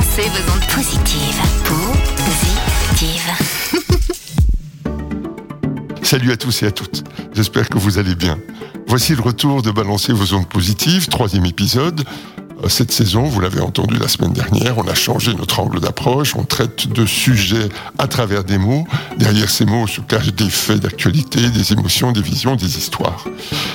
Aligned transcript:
balancez 0.00 0.28
vos 0.30 0.52
ondes 0.52 0.66
positives. 0.74 1.40
Positives. 2.96 3.30
Salut 6.02 6.32
à 6.32 6.36
tous 6.36 6.62
et 6.62 6.66
à 6.66 6.70
toutes. 6.70 7.04
J'espère 7.34 7.68
que 7.68 7.78
vous 7.78 7.98
allez 7.98 8.14
bien. 8.14 8.38
Voici 8.86 9.14
le 9.14 9.20
retour 9.20 9.62
de 9.62 9.70
Balancer 9.70 10.12
vos 10.12 10.34
ondes 10.34 10.48
positives, 10.48 11.08
troisième 11.08 11.44
épisode. 11.44 12.02
Cette 12.68 12.92
saison, 12.92 13.24
vous 13.24 13.40
l'avez 13.40 13.60
entendu 13.60 13.96
la 13.98 14.08
semaine 14.08 14.32
dernière, 14.32 14.78
on 14.78 14.86
a 14.86 14.94
changé 14.94 15.34
notre 15.34 15.60
angle 15.60 15.80
d'approche, 15.80 16.34
on 16.36 16.44
traite 16.44 16.88
de 16.88 17.06
sujets 17.06 17.68
à 17.98 18.06
travers 18.06 18.44
des 18.44 18.58
mots. 18.58 18.86
Derrière 19.16 19.50
ces 19.50 19.64
mots 19.64 19.86
se 19.86 20.00
cachent 20.00 20.34
des 20.34 20.50
faits 20.50 20.80
d'actualité, 20.80 21.48
des 21.48 21.72
émotions, 21.72 22.12
des 22.12 22.22
visions, 22.22 22.56
des 22.56 22.78
histoires. 22.78 23.24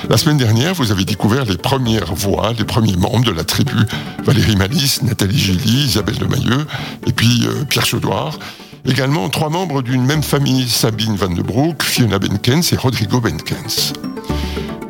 La 0.08 0.16
semaine 0.16 0.36
dernière, 0.36 0.74
vous 0.74 0.92
avez 0.92 1.04
découvert 1.04 1.44
les 1.44 1.56
premières 1.56 2.14
voix, 2.14 2.52
les 2.56 2.64
premiers 2.64 2.96
membres 2.96 3.24
de 3.24 3.32
la 3.32 3.44
tribu. 3.44 3.76
Valérie 4.24 4.56
Malice, 4.56 5.02
Nathalie 5.02 5.38
Gély, 5.38 5.84
Isabelle 5.86 6.18
Lemayeux, 6.20 6.66
et 7.06 7.12
puis 7.12 7.46
euh, 7.46 7.64
Pierre 7.64 7.86
Chaudoir. 7.86 8.38
Également 8.86 9.28
trois 9.28 9.50
membres 9.50 9.82
d'une 9.82 10.04
même 10.04 10.22
famille, 10.22 10.68
Sabine 10.68 11.16
Van 11.16 11.28
de 11.28 11.42
Broek, 11.42 11.82
Fiona 11.82 12.18
Benkens 12.18 12.72
et 12.72 12.76
Rodrigo 12.76 13.20
Benkens. 13.20 13.92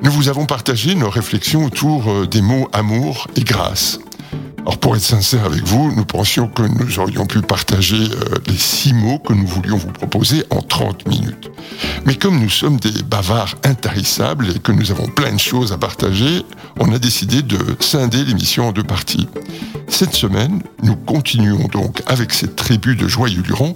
Nous 0.06 0.12
vous 0.12 0.28
avons 0.28 0.46
partagé 0.46 0.94
nos 0.94 1.10
réflexions 1.10 1.64
autour 1.64 2.08
euh, 2.08 2.28
des 2.28 2.40
mots 2.40 2.68
amour 2.72 3.26
et 3.34 3.42
grâce. 3.42 3.98
Alors 4.60 4.78
pour 4.78 4.94
être 4.94 5.02
sincère 5.02 5.44
avec 5.44 5.64
vous, 5.64 5.92
nous 5.96 6.04
pensions 6.04 6.46
que 6.46 6.62
nous 6.62 7.00
aurions 7.00 7.26
pu 7.26 7.42
partager 7.42 7.96
euh, 7.96 8.38
les 8.46 8.56
six 8.56 8.94
mots 8.94 9.18
que 9.18 9.32
nous 9.32 9.48
voulions 9.48 9.76
vous 9.76 9.90
proposer 9.90 10.44
en 10.50 10.62
30 10.62 11.08
minutes. 11.08 11.50
Mais 12.04 12.14
comme 12.14 12.38
nous 12.38 12.48
sommes 12.48 12.76
des 12.76 13.02
bavards 13.02 13.56
intarissables 13.64 14.50
et 14.54 14.60
que 14.60 14.70
nous 14.70 14.92
avons 14.92 15.08
plein 15.08 15.32
de 15.32 15.40
choses 15.40 15.72
à 15.72 15.76
partager, 15.76 16.44
on 16.78 16.94
a 16.94 17.00
décidé 17.00 17.42
de 17.42 17.58
scinder 17.80 18.24
l'émission 18.24 18.68
en 18.68 18.72
deux 18.72 18.84
parties. 18.84 19.28
Cette 19.88 20.14
semaine, 20.14 20.62
nous 20.84 20.94
continuons 20.94 21.66
donc 21.66 22.02
avec 22.06 22.32
cette 22.32 22.54
tribu 22.54 22.94
de 22.94 23.08
joyeux 23.08 23.42
lurons 23.42 23.74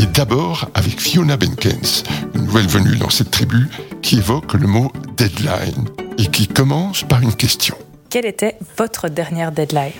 et 0.00 0.06
d'abord 0.06 0.70
avec 0.72 0.98
Fiona 0.98 1.36
Benkens, 1.36 2.04
une 2.34 2.44
nouvelle 2.46 2.66
venue 2.66 2.96
dans 2.96 3.10
cette 3.10 3.30
tribu 3.30 3.68
qui 4.00 4.16
évoque 4.16 4.54
le 4.54 4.66
mot 4.66 4.90
deadline 5.18 5.90
et 6.16 6.26
qui 6.26 6.48
commence 6.48 7.02
par 7.02 7.20
une 7.20 7.34
question. 7.34 7.76
Quelle 8.08 8.24
était 8.24 8.56
votre 8.78 9.10
dernière 9.10 9.52
deadline? 9.52 9.92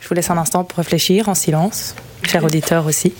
Je 0.00 0.08
vous 0.08 0.14
laisse 0.14 0.30
un 0.30 0.38
instant 0.38 0.62
pour 0.62 0.78
réfléchir 0.78 1.28
en 1.28 1.34
silence, 1.34 1.96
cher 2.22 2.44
auditeur 2.44 2.86
aussi. 2.86 3.12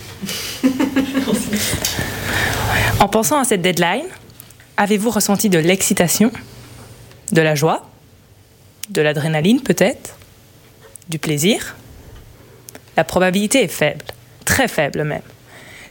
en 3.01 3.09
pensant 3.09 3.37
à 3.37 3.43
cette 3.43 3.61
deadline, 3.61 4.05
avez-vous 4.77 5.09
ressenti 5.09 5.49
de 5.49 5.59
l'excitation, 5.59 6.31
de 7.33 7.41
la 7.41 7.55
joie, 7.55 7.89
de 8.89 9.01
l'adrénaline 9.01 9.61
peut-être, 9.61 10.15
du 11.09 11.19
plaisir? 11.19 11.75
La 12.95 13.03
probabilité 13.03 13.63
est 13.63 13.67
faible, 13.67 14.05
très 14.45 14.69
faible 14.69 15.03
même. 15.03 15.21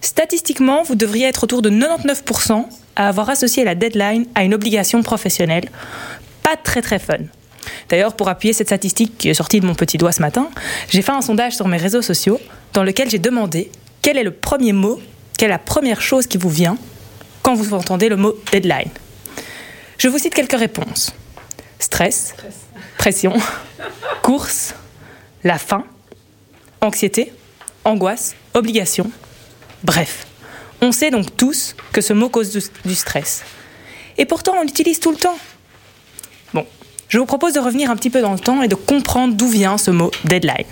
Statistiquement, 0.06 0.84
vous 0.84 0.94
devriez 0.94 1.26
être 1.26 1.42
autour 1.42 1.62
de 1.62 1.68
99% 1.68 2.64
à 2.94 3.08
avoir 3.08 3.28
associé 3.28 3.64
la 3.64 3.74
deadline 3.74 4.24
à 4.36 4.44
une 4.44 4.54
obligation 4.54 5.02
professionnelle. 5.02 5.68
Pas 6.44 6.54
très 6.54 6.80
très 6.80 7.00
fun. 7.00 7.16
D'ailleurs, 7.88 8.14
pour 8.14 8.28
appuyer 8.28 8.52
cette 8.52 8.68
statistique 8.68 9.18
qui 9.18 9.30
est 9.30 9.34
sortie 9.34 9.58
de 9.58 9.66
mon 9.66 9.74
petit 9.74 9.98
doigt 9.98 10.12
ce 10.12 10.22
matin, 10.22 10.48
j'ai 10.88 11.02
fait 11.02 11.10
un 11.10 11.22
sondage 11.22 11.56
sur 11.56 11.66
mes 11.66 11.76
réseaux 11.76 12.02
sociaux 12.02 12.40
dans 12.72 12.84
lequel 12.84 13.10
j'ai 13.10 13.18
demandé 13.18 13.72
quel 14.00 14.16
est 14.16 14.22
le 14.22 14.30
premier 14.30 14.72
mot, 14.72 15.00
quelle 15.36 15.48
est 15.48 15.54
la 15.54 15.58
première 15.58 16.00
chose 16.00 16.28
qui 16.28 16.38
vous 16.38 16.50
vient 16.50 16.78
quand 17.42 17.56
vous 17.56 17.74
entendez 17.74 18.08
le 18.08 18.14
mot 18.16 18.32
deadline. 18.52 18.90
Je 19.98 20.06
vous 20.06 20.18
cite 20.18 20.34
quelques 20.34 20.56
réponses. 20.56 21.12
Stress, 21.80 22.36
pression, 22.96 23.32
course, 24.22 24.72
la 25.42 25.58
faim, 25.58 25.82
anxiété, 26.80 27.32
angoisse, 27.84 28.36
obligation. 28.54 29.10
Bref, 29.84 30.26
on 30.80 30.92
sait 30.92 31.10
donc 31.10 31.36
tous 31.36 31.74
que 31.92 32.00
ce 32.00 32.12
mot 32.12 32.28
cause 32.28 32.50
du, 32.84 32.94
stress. 32.94 33.44
Et 34.18 34.24
pourtant, 34.24 34.54
on 34.58 34.62
l'utilise 34.62 35.00
tout 35.00 35.10
le 35.10 35.16
temps. 35.16 35.38
Bon, 36.54 36.66
je 37.08 37.18
vous 37.18 37.26
propose 37.26 37.54
de 37.54 37.60
revenir 37.60 37.90
un 37.90 37.96
petit 37.96 38.10
peu 38.10 38.20
dans 38.20 38.32
le 38.32 38.38
temps 38.38 38.62
et 38.62 38.68
de 38.68 38.74
comprendre 38.74 39.34
d'où 39.34 39.48
vient 39.48 39.78
ce 39.78 39.90
mot 39.90 40.10
deadline. 40.24 40.66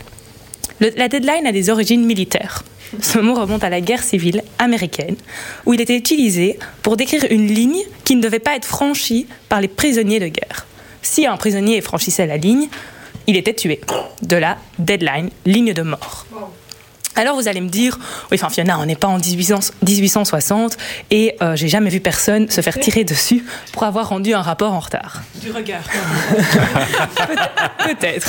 La 0.81 1.09
deadline 1.09 1.47
a 1.47 1.53
des 1.53 1.71
origines 1.71 2.05
militaires. 2.05 2.65
Ce 3.01 3.19
mot 3.19 3.35
remonte 3.35 3.65
à 3.65 3.71
la 3.71 3.81
guerre 3.81 4.03
civile 4.03 4.43
américaine, 4.59 5.17
où 5.67 5.75
il 5.75 5.81
était 5.81 5.97
utilisé 5.97 6.59
pour 6.83 6.97
décrire 6.97 7.27
une 7.31 7.47
ligne 7.47 7.83
qui 8.05 8.17
ne 8.17 8.23
devait 8.23 8.39
pas 8.39 8.57
être 8.57 8.67
franchie 8.67 9.27
par 9.49 9.61
les 9.61 9.69
prisonniers 9.69 10.21
de 10.21 10.29
guerre. 10.29 10.67
Si 11.03 11.27
un 11.27 11.37
prisonnier 11.37 11.81
franchissait 11.81 12.27
la 12.27 12.37
ligne, 12.37 12.69
il 13.27 13.37
était 13.37 13.55
tué. 13.55 13.81
De 14.23 14.37
la 14.37 14.59
deadline, 14.79 15.31
ligne 15.45 15.73
de 15.73 15.83
mort. 15.83 16.27
Alors 17.17 17.37
vous 17.37 17.49
allez 17.49 17.61
me 17.61 17.69
dire, 17.69 17.99
oui, 18.31 18.39
enfin 18.41 18.51
Fiona, 18.51 18.79
on 18.79 18.87
n'est 18.87 18.97
pas 18.97 19.09
en 19.09 19.19
1800 19.19 19.75
1860 19.87 20.77
et 21.11 21.37
euh, 21.43 21.55
j'ai 21.57 21.69
jamais 21.69 21.91
vu 21.91 22.01
personne 22.01 22.51
se 22.51 22.61
faire 22.61 22.79
tirer 22.79 23.05
dessus 23.05 23.45
pour 23.73 23.85
avoir 23.85 24.09
rendu 24.09 24.35
un 24.35 24.43
rapport 24.43 24.73
en 24.73 24.81
retard. 24.81 25.23
Du 25.41 25.51
regard. 25.51 25.83
Peut-être. 27.79 28.29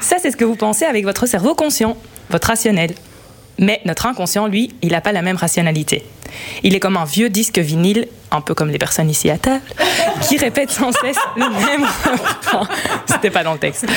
Ça, 0.00 0.16
c'est 0.20 0.30
ce 0.30 0.36
que 0.36 0.44
vous 0.44 0.56
pensez 0.56 0.84
avec 0.84 1.04
votre 1.04 1.26
cerveau 1.26 1.54
conscient, 1.54 1.96
votre 2.30 2.48
rationnel. 2.48 2.94
Mais 3.58 3.80
notre 3.84 4.06
inconscient, 4.06 4.46
lui, 4.46 4.74
il 4.82 4.92
n'a 4.92 5.00
pas 5.00 5.12
la 5.12 5.22
même 5.22 5.36
rationalité. 5.36 6.04
Il 6.62 6.74
est 6.74 6.80
comme 6.80 6.96
un 6.96 7.04
vieux 7.04 7.28
disque 7.28 7.58
vinyle, 7.58 8.08
un 8.30 8.40
peu 8.40 8.54
comme 8.54 8.70
les 8.70 8.78
personnes 8.78 9.10
ici 9.10 9.30
à 9.30 9.38
table, 9.38 9.62
qui 10.28 10.36
répète 10.38 10.70
sans 10.70 10.92
cesse 10.92 11.18
le 11.36 11.48
même. 11.48 11.86
C'était 13.06 13.30
pas 13.30 13.44
dans 13.44 13.52
le 13.52 13.58
texte. 13.58 13.86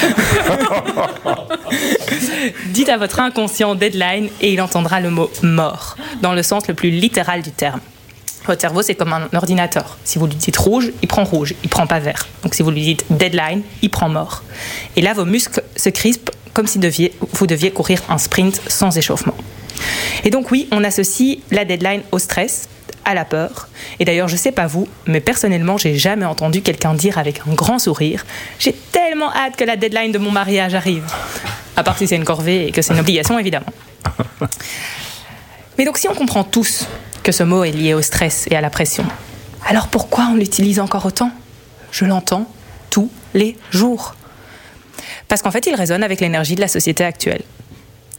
Dites 2.67 2.89
à 2.89 2.97
votre 2.97 3.19
inconscient 3.19 3.75
deadline 3.75 4.29
et 4.41 4.53
il 4.53 4.61
entendra 4.61 4.99
le 4.99 5.09
mot 5.09 5.29
mort, 5.41 5.95
dans 6.21 6.33
le 6.33 6.43
sens 6.43 6.67
le 6.67 6.73
plus 6.73 6.89
littéral 6.89 7.41
du 7.41 7.51
terme. 7.51 7.79
Votre 8.45 8.59
cerveau, 8.59 8.81
c'est 8.81 8.95
comme 8.95 9.13
un 9.13 9.29
ordinateur. 9.33 9.97
Si 10.03 10.19
vous 10.19 10.27
lui 10.27 10.35
dites 10.35 10.57
rouge, 10.57 10.91
il 11.01 11.07
prend 11.07 11.23
rouge, 11.23 11.53
il 11.63 11.69
prend 11.69 11.87
pas 11.87 11.99
vert. 11.99 12.27
Donc 12.43 12.55
si 12.55 12.63
vous 12.63 12.71
lui 12.71 12.81
dites 12.81 13.05
deadline, 13.09 13.61
il 13.81 13.89
prend 13.89 14.09
mort. 14.09 14.43
Et 14.97 15.01
là, 15.01 15.13
vos 15.13 15.25
muscles 15.25 15.63
se 15.77 15.89
crispent 15.89 16.31
comme 16.53 16.67
si 16.67 16.79
vous 17.33 17.47
deviez 17.47 17.71
courir 17.71 18.01
un 18.09 18.17
sprint 18.17 18.61
sans 18.67 18.95
échauffement. 18.97 19.35
Et 20.23 20.29
donc 20.29 20.51
oui, 20.51 20.67
on 20.71 20.83
associe 20.83 21.37
la 21.51 21.65
deadline 21.65 22.01
au 22.11 22.19
stress, 22.19 22.69
à 23.05 23.13
la 23.13 23.25
peur. 23.25 23.67
Et 23.99 24.05
d'ailleurs, 24.05 24.27
je 24.27 24.35
sais 24.35 24.51
pas 24.51 24.67
vous, 24.67 24.87
mais 25.07 25.19
personnellement, 25.19 25.77
j'ai 25.77 25.97
jamais 25.97 26.25
entendu 26.25 26.61
quelqu'un 26.61 26.93
dire 26.93 27.17
avec 27.17 27.41
un 27.49 27.53
grand 27.53 27.79
sourire 27.79 28.25
J'ai 28.59 28.73
tellement 28.91 29.33
hâte 29.33 29.55
que 29.55 29.63
la 29.63 29.75
deadline 29.75 30.11
de 30.11 30.17
mon 30.17 30.31
mariage 30.31 30.73
arrive. 30.73 31.03
À 31.75 31.83
part 31.83 31.97
si 31.97 32.07
c'est 32.07 32.15
une 32.15 32.23
corvée 32.23 32.67
et 32.67 32.71
que 32.71 32.81
c'est 32.81 32.93
une 32.93 32.99
obligation, 32.99 33.37
évidemment. 33.39 33.65
Mais 35.77 35.85
donc 35.85 35.97
si 35.97 36.07
on 36.07 36.13
comprend 36.13 36.43
tous 36.43 36.87
que 37.23 37.31
ce 37.31 37.43
mot 37.43 37.63
est 37.63 37.71
lié 37.71 37.93
au 37.93 38.01
stress 38.01 38.47
et 38.51 38.55
à 38.55 38.61
la 38.61 38.69
pression, 38.69 39.05
alors 39.67 39.87
pourquoi 39.87 40.29
on 40.31 40.35
l'utilise 40.35 40.79
encore 40.79 41.05
autant? 41.05 41.31
Je 41.91 42.05
l'entends 42.05 42.47
tous 42.89 43.09
les 43.33 43.57
jours. 43.71 44.15
Parce 45.27 45.41
qu'en 45.41 45.51
fait, 45.51 45.65
il 45.65 45.75
résonne 45.75 46.03
avec 46.03 46.19
l'énergie 46.19 46.55
de 46.55 46.61
la 46.61 46.67
société 46.67 47.03
actuelle. 47.03 47.41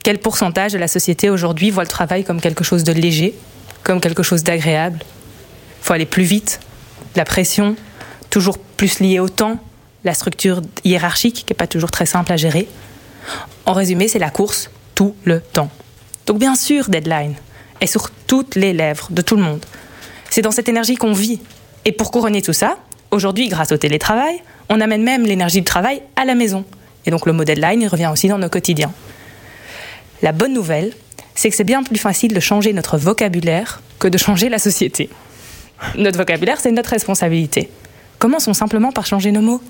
Quel 0.04 0.18
pourcentage 0.18 0.74
de 0.74 0.78
la 0.78 0.86
société 0.86 1.30
aujourd'hui 1.30 1.70
voit 1.70 1.82
le 1.82 1.88
travail 1.88 2.24
comme 2.24 2.38
quelque 2.38 2.62
chose 2.62 2.84
de 2.84 2.92
léger, 2.92 3.34
comme 3.82 4.02
quelque 4.02 4.22
chose 4.22 4.42
d'agréable? 4.42 4.98
Il 5.00 5.84
faut 5.84 5.94
aller 5.94 6.04
plus 6.04 6.24
vite, 6.24 6.60
la 7.16 7.24
pression, 7.24 7.74
toujours 8.28 8.58
plus 8.58 9.00
liée 9.00 9.18
au 9.18 9.30
temps, 9.30 9.58
la 10.04 10.12
structure 10.12 10.60
hiérarchique 10.84 11.46
qui 11.46 11.46
n'est 11.48 11.56
pas 11.56 11.66
toujours 11.66 11.90
très 11.90 12.04
simple 12.04 12.30
à 12.32 12.36
gérer. 12.36 12.68
En 13.64 13.72
résumé, 13.72 14.06
c'est 14.06 14.18
la 14.18 14.28
course 14.28 14.70
tout 14.94 15.16
le 15.24 15.40
temps. 15.40 15.70
Donc 16.26 16.38
bien 16.38 16.54
sûr, 16.54 16.90
deadline 16.90 17.32
est 17.80 17.86
sur 17.86 18.10
toutes 18.10 18.56
les 18.56 18.74
lèvres 18.74 19.08
de 19.10 19.22
tout 19.22 19.36
le 19.36 19.42
monde. 19.42 19.64
C'est 20.28 20.42
dans 20.42 20.50
cette 20.50 20.68
énergie 20.68 20.96
qu'on 20.96 21.14
vit. 21.14 21.40
Et 21.86 21.92
pour 21.92 22.10
couronner 22.10 22.42
tout 22.42 22.52
ça, 22.52 22.76
aujourd'hui, 23.10 23.48
grâce 23.48 23.72
au 23.72 23.78
télétravail, 23.78 24.42
on 24.68 24.82
amène 24.82 25.02
même 25.02 25.24
l'énergie 25.24 25.60
du 25.60 25.64
travail 25.64 26.02
à 26.16 26.26
la 26.26 26.34
maison. 26.34 26.66
Et 27.06 27.10
donc 27.10 27.24
le 27.24 27.32
mot 27.32 27.44
deadline, 27.44 27.80
il 27.80 27.88
revient 27.88 28.10
aussi 28.12 28.28
dans 28.28 28.38
nos 28.38 28.50
quotidiens. 28.50 28.92
La 30.22 30.32
bonne 30.32 30.52
nouvelle, 30.52 30.92
c'est 31.34 31.50
que 31.50 31.56
c'est 31.56 31.64
bien 31.64 31.82
plus 31.82 31.98
facile 31.98 32.32
de 32.32 32.40
changer 32.40 32.72
notre 32.72 32.96
vocabulaire 32.98 33.82
que 33.98 34.08
de 34.08 34.18
changer 34.18 34.48
la 34.48 34.58
société. 34.58 35.10
Notre 35.96 36.18
vocabulaire, 36.18 36.60
c'est 36.60 36.70
notre 36.70 36.90
responsabilité. 36.90 37.70
Commençons 38.18 38.54
simplement 38.54 38.92
par 38.92 39.06
changer 39.06 39.32
nos 39.32 39.42
mots. 39.42 39.60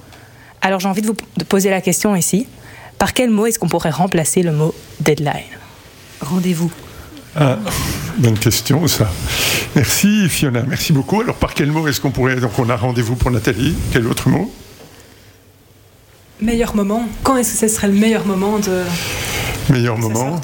Alors 0.60 0.80
j'ai 0.80 0.88
envie 0.88 1.02
de 1.02 1.06
vous 1.06 1.16
poser 1.48 1.70
la 1.70 1.80
question 1.80 2.14
ici. 2.14 2.46
Par 2.98 3.12
quel 3.12 3.30
mot 3.30 3.46
est-ce 3.46 3.58
qu'on 3.58 3.68
pourrait 3.68 3.90
remplacer 3.90 4.42
le 4.42 4.52
mot 4.52 4.74
deadline? 5.00 5.42
Rendez-vous. 6.20 6.70
Ah, 7.36 7.58
bonne 8.18 8.38
question, 8.38 8.86
ça. 8.86 9.10
Merci, 9.74 10.28
Fiona. 10.28 10.62
Merci 10.68 10.92
beaucoup. 10.92 11.20
Alors, 11.20 11.34
par 11.34 11.52
quel 11.52 11.72
mot 11.72 11.88
est-ce 11.88 12.00
qu'on 12.00 12.12
pourrait. 12.12 12.36
Donc, 12.36 12.56
on 12.58 12.70
a 12.70 12.76
rendez-vous 12.76 13.16
pour 13.16 13.32
Nathalie? 13.32 13.74
Quel 13.92 14.06
autre 14.06 14.28
mot? 14.28 14.52
Meilleur 16.40 16.76
moment. 16.76 17.08
Quand 17.24 17.36
est-ce 17.36 17.54
que 17.54 17.58
ce 17.58 17.74
serait 17.74 17.88
le 17.88 17.94
meilleur 17.94 18.24
moment 18.24 18.60
de. 18.60 18.82
Meilleur 19.70 19.98
moment. 19.98 20.40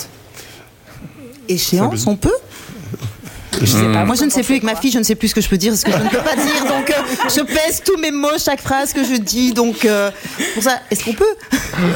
Échéance, 1.49 2.07
on 2.07 2.17
peut 2.17 2.31
Je 3.61 3.67
sais 3.67 3.93
pas. 3.93 4.05
Moi, 4.05 4.15
je 4.15 4.25
ne 4.25 4.31
sais 4.31 4.43
plus 4.43 4.55
avec 4.55 4.63
ma 4.63 4.75
fille, 4.75 4.93
je 4.93 4.99
ne 4.99 5.05
sais 5.05 5.15
plus 5.15 5.29
ce 5.29 5.35
que 5.35 5.41
je 5.41 5.49
peux 5.49 5.57
dire, 5.57 5.75
ce 5.77 5.85
que 5.85 5.93
je 5.93 5.97
ne 5.97 6.09
peux 6.09 6.19
pas 6.19 6.37
dire. 6.37 6.65
Donc, 6.69 6.91
euh, 6.91 7.29
je 7.29 7.41
pèse 7.43 7.83
tous 7.85 7.97
mes 7.99 8.11
mots, 8.11 8.39
chaque 8.43 8.61
phrase 8.61 8.93
que 8.93 9.05
je 9.05 9.17
dis. 9.17 9.53
Donc, 9.53 9.85
euh, 9.85 10.11
pour 10.55 10.63
ça, 10.63 10.81
est-ce 10.91 11.05
qu'on 11.05 11.13
peut 11.13 11.35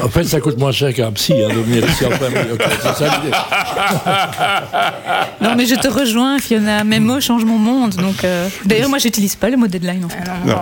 En 0.03 0.09
fait, 0.09 0.23
ça 0.25 0.39
coûte 0.39 0.57
moins 0.57 0.71
cher 0.71 0.93
qu'un 0.93 1.11
psy, 1.13 1.33
hein, 1.33 1.49
de 1.49 1.59
venir 1.61 1.87
ici 1.89 2.05
en 2.05 2.11
famille. 2.11 2.51
Ok, 2.53 2.61
c'est 2.81 2.95
ça 2.95 3.17
l'idée. 3.17 3.35
Non, 5.41 5.55
mais 5.55 5.65
je 5.65 5.75
te 5.75 5.87
rejoins, 5.87 6.39
Fiona. 6.39 6.83
Mes 6.83 6.99
mots 6.99 7.21
changent 7.21 7.45
mon 7.45 7.57
monde. 7.57 7.95
Donc, 7.95 8.23
euh, 8.23 8.47
d'ailleurs, 8.65 8.89
moi, 8.89 8.97
j'utilise 8.97 9.35
pas 9.35 9.49
le 9.49 9.57
mot 9.57 9.67
deadline. 9.67 10.05
En 10.05 10.09
fait. 10.09 10.23
Non. 10.45 10.57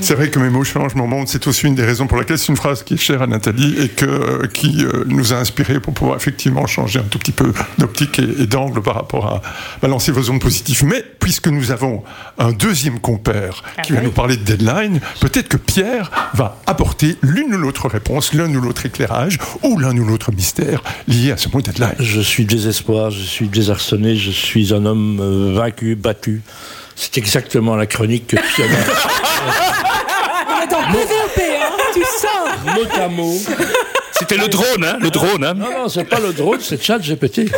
C'est 0.00 0.14
vrai 0.14 0.30
que 0.30 0.38
mes 0.38 0.50
mots 0.50 0.64
changent 0.64 0.94
mon 0.94 1.06
monde. 1.06 1.28
C'est 1.28 1.46
aussi 1.46 1.66
une 1.66 1.74
des 1.74 1.84
raisons 1.84 2.06
pour 2.06 2.18
laquelle 2.18 2.38
c'est 2.38 2.48
une 2.48 2.56
phrase 2.56 2.82
qui 2.82 2.94
est 2.94 2.98
chère 2.98 3.22
à 3.22 3.26
Nathalie 3.26 3.76
et 3.80 3.88
que, 3.88 4.04
euh, 4.04 4.46
qui 4.52 4.84
euh, 4.84 5.04
nous 5.06 5.32
a 5.32 5.36
inspiré 5.36 5.80
pour 5.80 5.94
pouvoir 5.94 6.16
effectivement 6.16 6.66
changer 6.66 6.98
un 6.98 7.04
tout 7.04 7.18
petit 7.18 7.32
peu 7.32 7.52
d'optique 7.78 8.18
et, 8.18 8.42
et 8.42 8.46
d'angle 8.46 8.82
par 8.82 8.94
rapport 8.94 9.26
à 9.26 9.42
balancer 9.82 10.12
vos 10.12 10.29
ondes 10.30 10.40
positives. 10.40 10.84
Mais 10.84 11.04
puisque 11.18 11.48
nous 11.48 11.70
avons 11.70 12.02
un 12.38 12.52
deuxième 12.52 13.00
compère 13.00 13.62
qui 13.82 13.92
va 13.92 14.00
nous 14.00 14.12
parler 14.12 14.36
de 14.36 14.42
deadline, 14.42 15.00
peut-être 15.20 15.48
que 15.48 15.56
Pierre 15.56 16.10
va 16.34 16.58
apporter 16.66 17.16
l'une 17.22 17.54
ou 17.54 17.58
l'autre 17.58 17.88
réponse, 17.88 18.32
l'un 18.32 18.52
ou 18.54 18.60
l'autre 18.60 18.86
éclairage 18.86 19.38
ou 19.62 19.78
l'un 19.78 19.96
ou 19.96 20.04
l'autre 20.04 20.32
mystère 20.32 20.82
lié 21.08 21.32
à 21.32 21.36
ce 21.36 21.48
mot 21.48 21.60
deadline. 21.60 21.94
Je 21.98 22.20
suis 22.20 22.44
désespoir, 22.44 23.10
je 23.10 23.22
suis 23.22 23.48
désarçonné, 23.48 24.16
je 24.16 24.30
suis 24.30 24.72
un 24.72 24.86
homme 24.86 25.18
euh, 25.20 25.52
vaincu, 25.54 25.96
battu. 25.96 26.42
C'est 26.96 27.18
exactement 27.18 27.76
la 27.76 27.86
chronique 27.86 28.28
que 28.28 28.36
Fiona, 28.36 28.74
hein, 28.78 28.78
tu 31.94 32.02
sors 32.20 32.74
mot 32.74 33.02
à 33.02 33.08
mot. 33.08 33.34
C'était 34.12 34.36
le 34.36 34.48
drone, 34.48 34.84
hein, 34.84 34.98
le 35.00 35.10
drone. 35.10 35.44
Hein. 35.44 35.54
Non, 35.54 35.70
non, 35.70 35.88
c'est 35.88 36.04
pas 36.04 36.20
le 36.20 36.32
drone, 36.32 36.58
c'est 36.60 36.82
ChatGPT. 36.82 37.40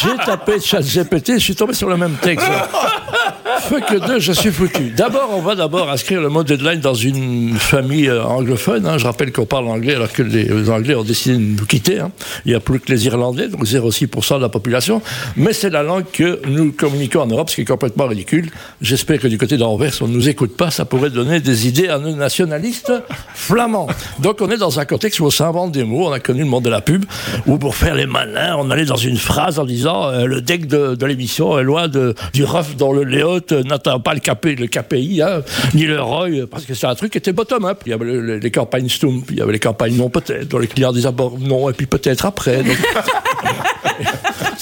J'ai 0.00 0.16
tapé 0.24 0.60
ChatGPT, 0.60 1.32
je 1.34 1.38
suis 1.38 1.56
tombé 1.56 1.74
sur 1.74 1.88
le 1.88 1.96
même 1.96 2.16
texte. 2.16 2.46
Que 3.68 4.06
deux, 4.06 4.20
je 4.20 4.32
suis 4.32 4.50
foutu. 4.52 4.90
D'abord, 4.96 5.30
on 5.32 5.40
va 5.40 5.54
d'abord 5.56 5.90
inscrire 5.90 6.20
le 6.20 6.28
mot 6.28 6.44
deadline 6.44 6.78
dans 6.80 6.94
une 6.94 7.54
famille 7.58 8.08
euh, 8.08 8.22
anglophone. 8.24 8.86
hein. 8.86 8.96
Je 8.96 9.04
rappelle 9.04 9.32
qu'on 9.32 9.44
parle 9.44 9.66
anglais 9.66 9.94
alors 9.96 10.12
que 10.12 10.22
les, 10.22 10.70
Anglais 10.70 10.94
ont 10.94 11.02
décidé 11.02 11.34
de 11.36 11.40
nous 11.40 11.66
quitter. 11.66 11.98
hein. 11.98 12.10
Il 12.44 12.50
n'y 12.50 12.54
a 12.54 12.60
plus 12.60 12.78
que 12.80 12.90
les 12.92 13.06
Irlandais, 13.06 13.48
donc 13.48 13.64
0,6% 13.64 14.36
de 14.36 14.42
la 14.42 14.48
population. 14.48 15.02
Mais 15.36 15.52
c'est 15.52 15.70
la 15.70 15.82
langue 15.82 16.04
que 16.12 16.40
nous 16.46 16.72
communiquons 16.72 17.22
en 17.22 17.26
Europe, 17.26 17.50
ce 17.50 17.56
qui 17.56 17.60
est 17.62 17.66
complètement 17.66 18.06
ridicule. 18.06 18.50
J'espère 18.80 19.18
que 19.18 19.26
du 19.26 19.36
côté 19.36 19.56
d'Anvers, 19.56 19.92
on 20.00 20.06
ne 20.08 20.14
nous 20.14 20.28
écoute 20.28 20.56
pas. 20.56 20.70
Ça 20.70 20.84
pourrait 20.84 21.10
donner 21.10 21.40
des 21.40 21.66
idées 21.66 21.88
à 21.88 21.98
nos 21.98 22.14
nationalistes 22.14 22.92
flamands. 23.34 23.88
Donc 24.20 24.40
on 24.40 24.50
est 24.50 24.58
dans 24.58 24.78
un 24.78 24.84
contexte 24.84 25.18
où 25.20 25.24
on 25.26 25.30
s'invente 25.30 25.72
des 25.72 25.84
mots. 25.84 26.06
On 26.06 26.12
a 26.12 26.20
connu 26.20 26.40
le 26.40 26.46
monde 26.46 26.64
de 26.64 26.70
la 26.70 26.80
pub, 26.80 27.04
où 27.46 27.58
pour 27.58 27.74
faire 27.74 27.94
les 27.96 28.06
malins, 28.06 28.56
on 28.58 28.70
allait 28.70 28.84
dans 28.84 28.96
une 28.96 29.16
phrase 29.18 29.58
en 29.58 29.64
disant 29.64 30.08
euh, 30.08 30.24
le 30.26 30.40
deck 30.40 30.66
de, 30.66 30.96
l'émission 31.04 31.58
est 31.58 31.64
loin 31.64 31.88
de, 31.88 32.14
du 32.32 32.44
ref 32.44 32.76
dans 32.76 32.92
le 32.92 33.02
Léot 33.04 33.40
euh, 33.56 33.62
n'atteint 33.62 33.98
pas 33.98 34.14
le, 34.14 34.20
KP, 34.20 34.58
le 34.58 34.66
KPI, 34.66 35.22
hein, 35.22 35.42
ni 35.74 35.84
le 35.84 36.00
ROI, 36.00 36.46
parce 36.50 36.64
que 36.64 36.74
c'est 36.74 36.86
un 36.86 36.94
truc 36.94 37.12
qui 37.12 37.18
était 37.18 37.32
bottom-up. 37.32 37.80
Il 37.86 37.90
y 37.90 37.92
avait 37.92 38.04
le- 38.04 38.20
le- 38.20 38.38
les 38.38 38.50
campagnes 38.50 38.88
Stump, 38.88 39.24
il 39.30 39.36
y 39.38 39.40
avait 39.40 39.52
les 39.52 39.58
campagnes 39.58 39.96
non 39.96 40.08
peut-être, 40.10 40.48
dont 40.48 40.58
les 40.58 40.66
clients 40.66 40.92
disaient 40.92 41.12
bon, 41.12 41.36
non, 41.40 41.68
et 41.70 41.72
puis 41.72 41.86
peut-être 41.86 42.26
après. 42.26 42.62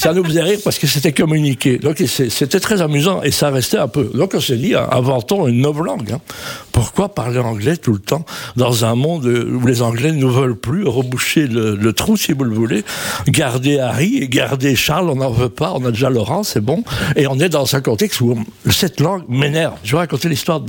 ça 0.04 0.12
nous 0.12 0.22
faisait 0.22 0.42
rire 0.42 0.58
parce 0.62 0.78
que 0.78 0.86
c'était 0.86 1.12
communiqué. 1.12 1.78
Donc 1.78 1.96
c'était 1.96 2.60
très 2.60 2.82
amusant 2.82 3.22
et 3.22 3.30
ça 3.30 3.48
restait 3.48 3.78
un 3.78 3.88
peu. 3.88 4.10
Donc 4.12 4.32
on 4.34 4.40
s'est 4.40 4.58
dit, 4.58 4.74
hein, 4.74 4.86
inventons 4.90 5.48
une 5.48 5.62
nouvelle 5.62 5.84
langue. 5.84 6.12
hein. 6.12 6.20
Pourquoi 6.72 7.08
parler 7.08 7.38
anglais 7.38 7.78
tout 7.78 7.94
le 7.94 8.00
temps 8.00 8.26
dans 8.56 8.84
un 8.84 8.96
monde 8.96 9.24
où 9.24 9.66
les 9.66 9.80
Anglais 9.80 10.12
ne 10.12 10.26
veulent 10.26 10.58
plus 10.58 10.86
reboucher 10.86 11.46
le, 11.46 11.92
trou, 11.94 12.18
si 12.18 12.34
vous 12.34 12.44
le 12.44 12.54
voulez, 12.54 12.84
garder 13.28 13.78
Harry 13.78 14.18
et 14.18 14.28
garder 14.28 14.76
Charles, 14.76 15.08
on 15.08 15.16
n'en 15.16 15.30
veut 15.30 15.48
pas, 15.48 15.72
on 15.74 15.82
a 15.86 15.90
déjà 15.90 16.10
Laurent, 16.10 16.42
c'est 16.42 16.60
bon. 16.60 16.84
Et 17.16 17.26
on 17.26 17.38
est 17.40 17.48
dans 17.48 17.74
un 17.74 17.80
contexte 17.80 18.20
où 18.20 18.38
cette 18.70 19.00
langue 19.00 19.22
m'énerve. 19.30 19.78
Je 19.84 19.92
vais 19.92 19.98
raconter 19.98 20.28
l'histoire 20.28 20.60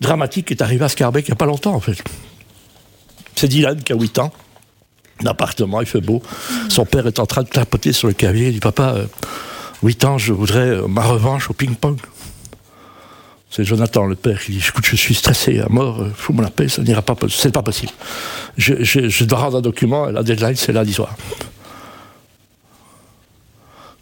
dramatique 0.00 0.46
qui 0.46 0.54
est 0.54 0.62
arrivée 0.62 0.86
à 0.86 0.88
Scarbeck 0.88 1.28
il 1.28 1.32
n'y 1.32 1.34
a 1.34 1.36
pas 1.36 1.44
longtemps 1.44 1.74
en 1.74 1.80
fait. 1.80 2.02
C'est 3.34 3.48
Dylan 3.48 3.82
qui 3.82 3.92
a 3.92 3.96
8 3.96 4.18
ans. 4.18 4.32
Appartement, 5.24 5.80
il 5.80 5.86
fait 5.86 6.00
beau. 6.00 6.22
Son 6.68 6.84
père 6.84 7.06
est 7.06 7.18
en 7.18 7.26
train 7.26 7.42
de 7.42 7.48
tapoter 7.48 7.92
sur 7.92 8.08
le 8.08 8.14
clavier. 8.14 8.48
Il 8.48 8.54
dit 8.54 8.60
Papa, 8.60 8.94
euh, 8.96 9.06
8 9.82 10.04
ans, 10.04 10.18
je 10.18 10.32
voudrais 10.32 10.68
euh, 10.68 10.86
ma 10.86 11.02
revanche 11.02 11.48
au 11.48 11.54
ping-pong. 11.54 11.96
C'est 13.50 13.64
Jonathan, 13.64 14.04
le 14.04 14.14
père, 14.14 14.42
qui 14.42 14.52
dit 14.52 14.64
Écoute, 14.66 14.84
je 14.84 14.96
suis 14.96 15.14
stressé 15.14 15.60
à 15.60 15.68
mort, 15.70 16.02
euh, 16.02 16.10
fous-moi 16.14 16.44
la 16.44 16.50
paix, 16.50 16.68
ça 16.68 16.82
n'ira 16.82 17.00
pas, 17.00 17.16
c'est 17.30 17.52
pas 17.52 17.62
possible. 17.62 17.92
Je, 18.58 19.24
dois 19.24 19.38
rendre 19.38 19.58
un 19.58 19.62
document, 19.62 20.06
la 20.06 20.22
deadline, 20.22 20.56
c'est 20.56 20.72
lundi 20.72 20.92
soir. 20.92 21.14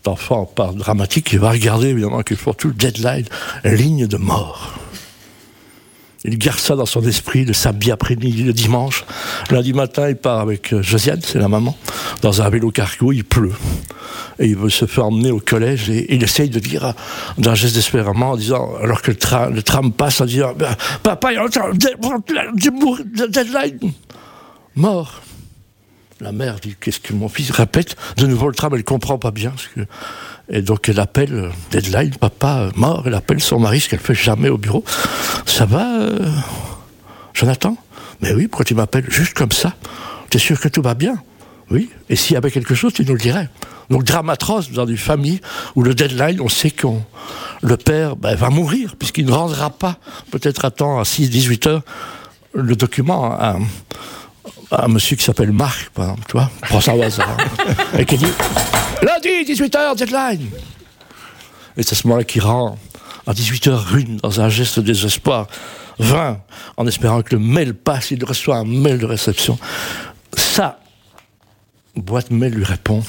L'enfant 0.05 0.45
part 0.45 0.75
dramatique, 0.75 1.33
il 1.33 1.39
va 1.39 1.51
regarder 1.51 1.89
évidemment 1.89 2.23
qu'il 2.23 2.37
faut 2.37 2.53
tout 2.53 2.73
deadline, 2.73 3.25
ligne 3.65 4.07
de 4.07 4.17
mort. 4.17 4.75
Il 6.27 6.39
garde 6.39 6.59
ça 6.59 6.75
dans 6.75 6.87
son 6.87 7.03
esprit 7.07 7.45
le 7.45 7.53
samedi 7.53 7.91
après-midi, 7.91 8.45
le 8.45 8.55
dimanche. 8.55 9.05
Lundi 9.51 9.75
matin, 9.75 10.09
il 10.09 10.17
part 10.17 10.41
avec 10.41 10.73
euh, 10.73 10.83
Josiane, 10.83 11.21
c'est 11.23 11.39
la 11.39 11.49
maman, 11.49 11.77
dans 12.23 12.41
un 12.41 12.49
vélo 12.49 12.71
cargo, 12.71 13.13
il 13.13 13.25
pleut. 13.25 13.53
Et 14.39 14.47
il 14.47 14.57
veut 14.57 14.71
se 14.71 14.87
faire 14.87 15.05
emmener 15.07 15.31
au 15.31 15.39
collège 15.41 15.91
et 15.91 16.15
il 16.15 16.23
essaye 16.23 16.49
de 16.49 16.59
dire, 16.59 16.95
d'un 17.37 17.55
geste 17.55 17.75
désespérément, 17.75 18.31
en 18.31 18.37
disant, 18.37 18.71
alors 18.83 19.03
que 19.03 19.11
le, 19.11 19.17
tra- 19.19 19.53
le 19.53 19.63
tram 19.63 19.93
passe, 19.93 20.23
en 20.23 20.25
disant, 20.25 20.55
Ben, 20.57 20.75
Papa, 21.03 21.33
il 21.33 21.35
y 21.35 21.39
a 21.39 21.45
un 21.45 21.49
deadline. 23.29 23.93
Mort. 24.77 25.21
La 26.21 26.33
mère 26.33 26.57
dit, 26.61 26.77
qu'est-ce 26.81 27.01
que 27.01 27.13
mon 27.13 27.29
fils 27.29 27.51
répète 27.51 27.97
De 28.17 28.27
nouveau 28.27 28.49
le 28.49 28.55
tram, 28.55 28.73
elle 28.75 28.85
comprend 28.85 29.19
pas 29.19 29.31
bien. 29.33 29.53
que- 29.75 29.81
Et 30.49 30.63
donc 30.63 30.89
elle 30.89 31.01
appelle, 31.01 31.35
euh, 31.35 31.51
deadline, 31.71 32.15
papa 32.15 32.59
euh, 32.61 32.71
mort, 32.77 33.03
elle 33.07 33.15
appelle 33.15 33.41
son 33.41 33.59
mari, 33.59 33.81
ce 33.81 33.89
qu'elle 33.89 33.99
fait 34.01 34.15
jamais 34.15 34.49
au 34.49 34.57
bureau. 34.59 34.85
Ça 35.47 35.67
va, 35.67 35.99
euh, 36.01 36.31
Jonathan? 37.35 37.77
Mais 38.21 38.33
oui, 38.33 38.47
pourquoi 38.47 38.65
tu 38.65 38.75
m'appelles 38.75 39.07
Juste 39.11 39.35
comme 39.35 39.53
ça? 39.53 39.75
T'es 40.31 40.39
sûr 40.39 40.61
que 40.61 40.69
tout 40.69 40.83
va 40.83 40.95
bien? 40.95 41.17
Oui. 41.71 41.91
Et 42.09 42.17
s'il 42.17 42.35
y 42.35 42.37
avait 42.37 42.51
quelque 42.51 42.75
chose, 42.75 42.93
tu 42.93 43.05
nous 43.05 43.15
le 43.15 43.19
dirais. 43.21 43.49
Donc 43.91 44.05
drame 44.05 44.31
atroce 44.31 44.71
dans 44.71 44.87
une 44.87 44.97
famille 44.97 45.41
où 45.75 45.83
le 45.83 45.95
deadline, 45.95 46.41
on 46.41 46.49
sait 46.49 46.71
qu'on 46.71 47.03
le 47.63 47.77
père 47.77 48.17
ben, 48.17 48.35
va 48.35 48.51
mourir, 48.51 48.95
puisqu'il 48.97 49.27
ne 49.27 49.33
rendra 49.33 49.71
pas, 49.71 49.99
peut-être 50.31 50.65
à 50.65 50.71
temps, 50.71 50.99
à 51.01 51.03
6-18 51.03 51.69
heures, 51.69 51.83
le 52.55 52.77
document 52.77 53.37
un 54.71 54.89
monsieur 54.89 55.17
qui 55.17 55.25
s'appelle 55.25 55.53
Marc, 55.53 55.91
par 55.91 56.05
exemple, 56.07 56.25
tu 56.29 56.33
vois, 56.33 56.51
prends 56.63 56.81
ça 56.81 56.95
au 56.95 57.03
hasard, 57.03 57.37
et 57.99 58.05
qui 58.05 58.17
dit 58.17 58.33
Lundi, 59.03 59.53
18h, 59.53 59.97
deadline 59.97 60.49
Et 61.77 61.83
c'est 61.83 61.93
à 61.93 61.95
ce 61.97 62.07
moment-là 62.07 62.25
qu'il 62.25 62.43
rend 62.43 62.79
à 63.27 63.33
18h 63.33 63.97
une 63.97 64.17
dans 64.19 64.41
un 64.41 64.49
geste 64.49 64.81
de 64.81 64.87
désespoir, 64.87 65.47
20, 65.99 66.39
en 66.77 66.87
espérant 66.87 67.23
que 67.23 67.35
le 67.35 67.41
mail 67.41 67.75
passe, 67.75 68.11
il 68.11 68.25
reçoit 68.25 68.57
un 68.57 68.65
mail 68.65 68.99
de 68.99 69.07
réception. 69.07 69.59
Ça, 70.37 70.81
boîte 71.97 72.31
mail 72.31 72.55
lui 72.55 72.65
répond 72.65 73.03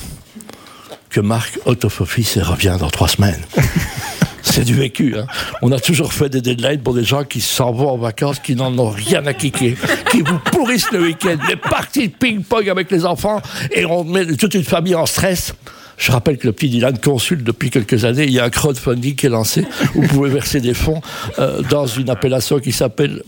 que 1.10 1.20
Marc 1.20 1.60
out 1.66 1.86
of 1.86 2.02
office 2.02 2.38
et 2.38 2.42
revient 2.42 2.78
dans 2.80 2.90
trois 2.90 3.08
semaines. 3.08 3.42
C'est 4.46 4.64
du 4.64 4.76
vécu. 4.76 5.16
Hein. 5.18 5.26
On 5.62 5.72
a 5.72 5.80
toujours 5.80 6.14
fait 6.14 6.30
des 6.30 6.42
deadlines 6.42 6.80
pour 6.80 6.94
des 6.94 7.04
gens 7.04 7.24
qui 7.24 7.42
s'en 7.42 7.72
vont 7.72 7.90
en 7.90 7.98
vacances, 7.98 8.40
qui 8.40 8.56
n'en 8.56 8.78
ont 8.78 8.90
rien 8.90 9.26
à 9.26 9.34
kicker, 9.34 9.76
qui 10.12 10.22
vous 10.22 10.40
pourrissent 10.40 10.92
le 10.92 11.02
week-end, 11.02 11.38
les 11.50 11.56
parties 11.56 12.10
de 12.10 12.14
ping-pong 12.14 12.70
avec 12.70 12.92
les 12.92 13.06
enfants, 13.06 13.42
et 13.72 13.86
on 13.86 14.04
met 14.04 14.26
toute 14.38 14.54
une 14.54 14.64
famille 14.64 14.96
en 14.96 15.08
stress. 15.08 15.54
Je 15.98 16.12
rappelle 16.12 16.38
que 16.38 16.46
le 16.46 16.54
petit 16.54 16.70
Dylan 16.70 16.98
consulte 17.00 17.44
depuis 17.44 17.70
quelques 17.70 18.06
années. 18.06 18.26
Il 18.26 18.32
y 18.32 18.40
a 18.40 18.44
un 18.44 18.50
crowdfunding 18.50 19.16
qui 19.16 19.26
est 19.26 19.30
lancé. 19.30 19.66
où 19.96 20.02
Vous 20.02 20.08
pouvez 20.10 20.30
verser 20.30 20.60
des 20.60 20.74
fonds 20.74 21.02
euh, 21.40 21.62
dans 21.64 21.88
une 21.88 22.10
appellation 22.10 22.60
qui 22.60 22.74
s'appelle, 22.74 23.24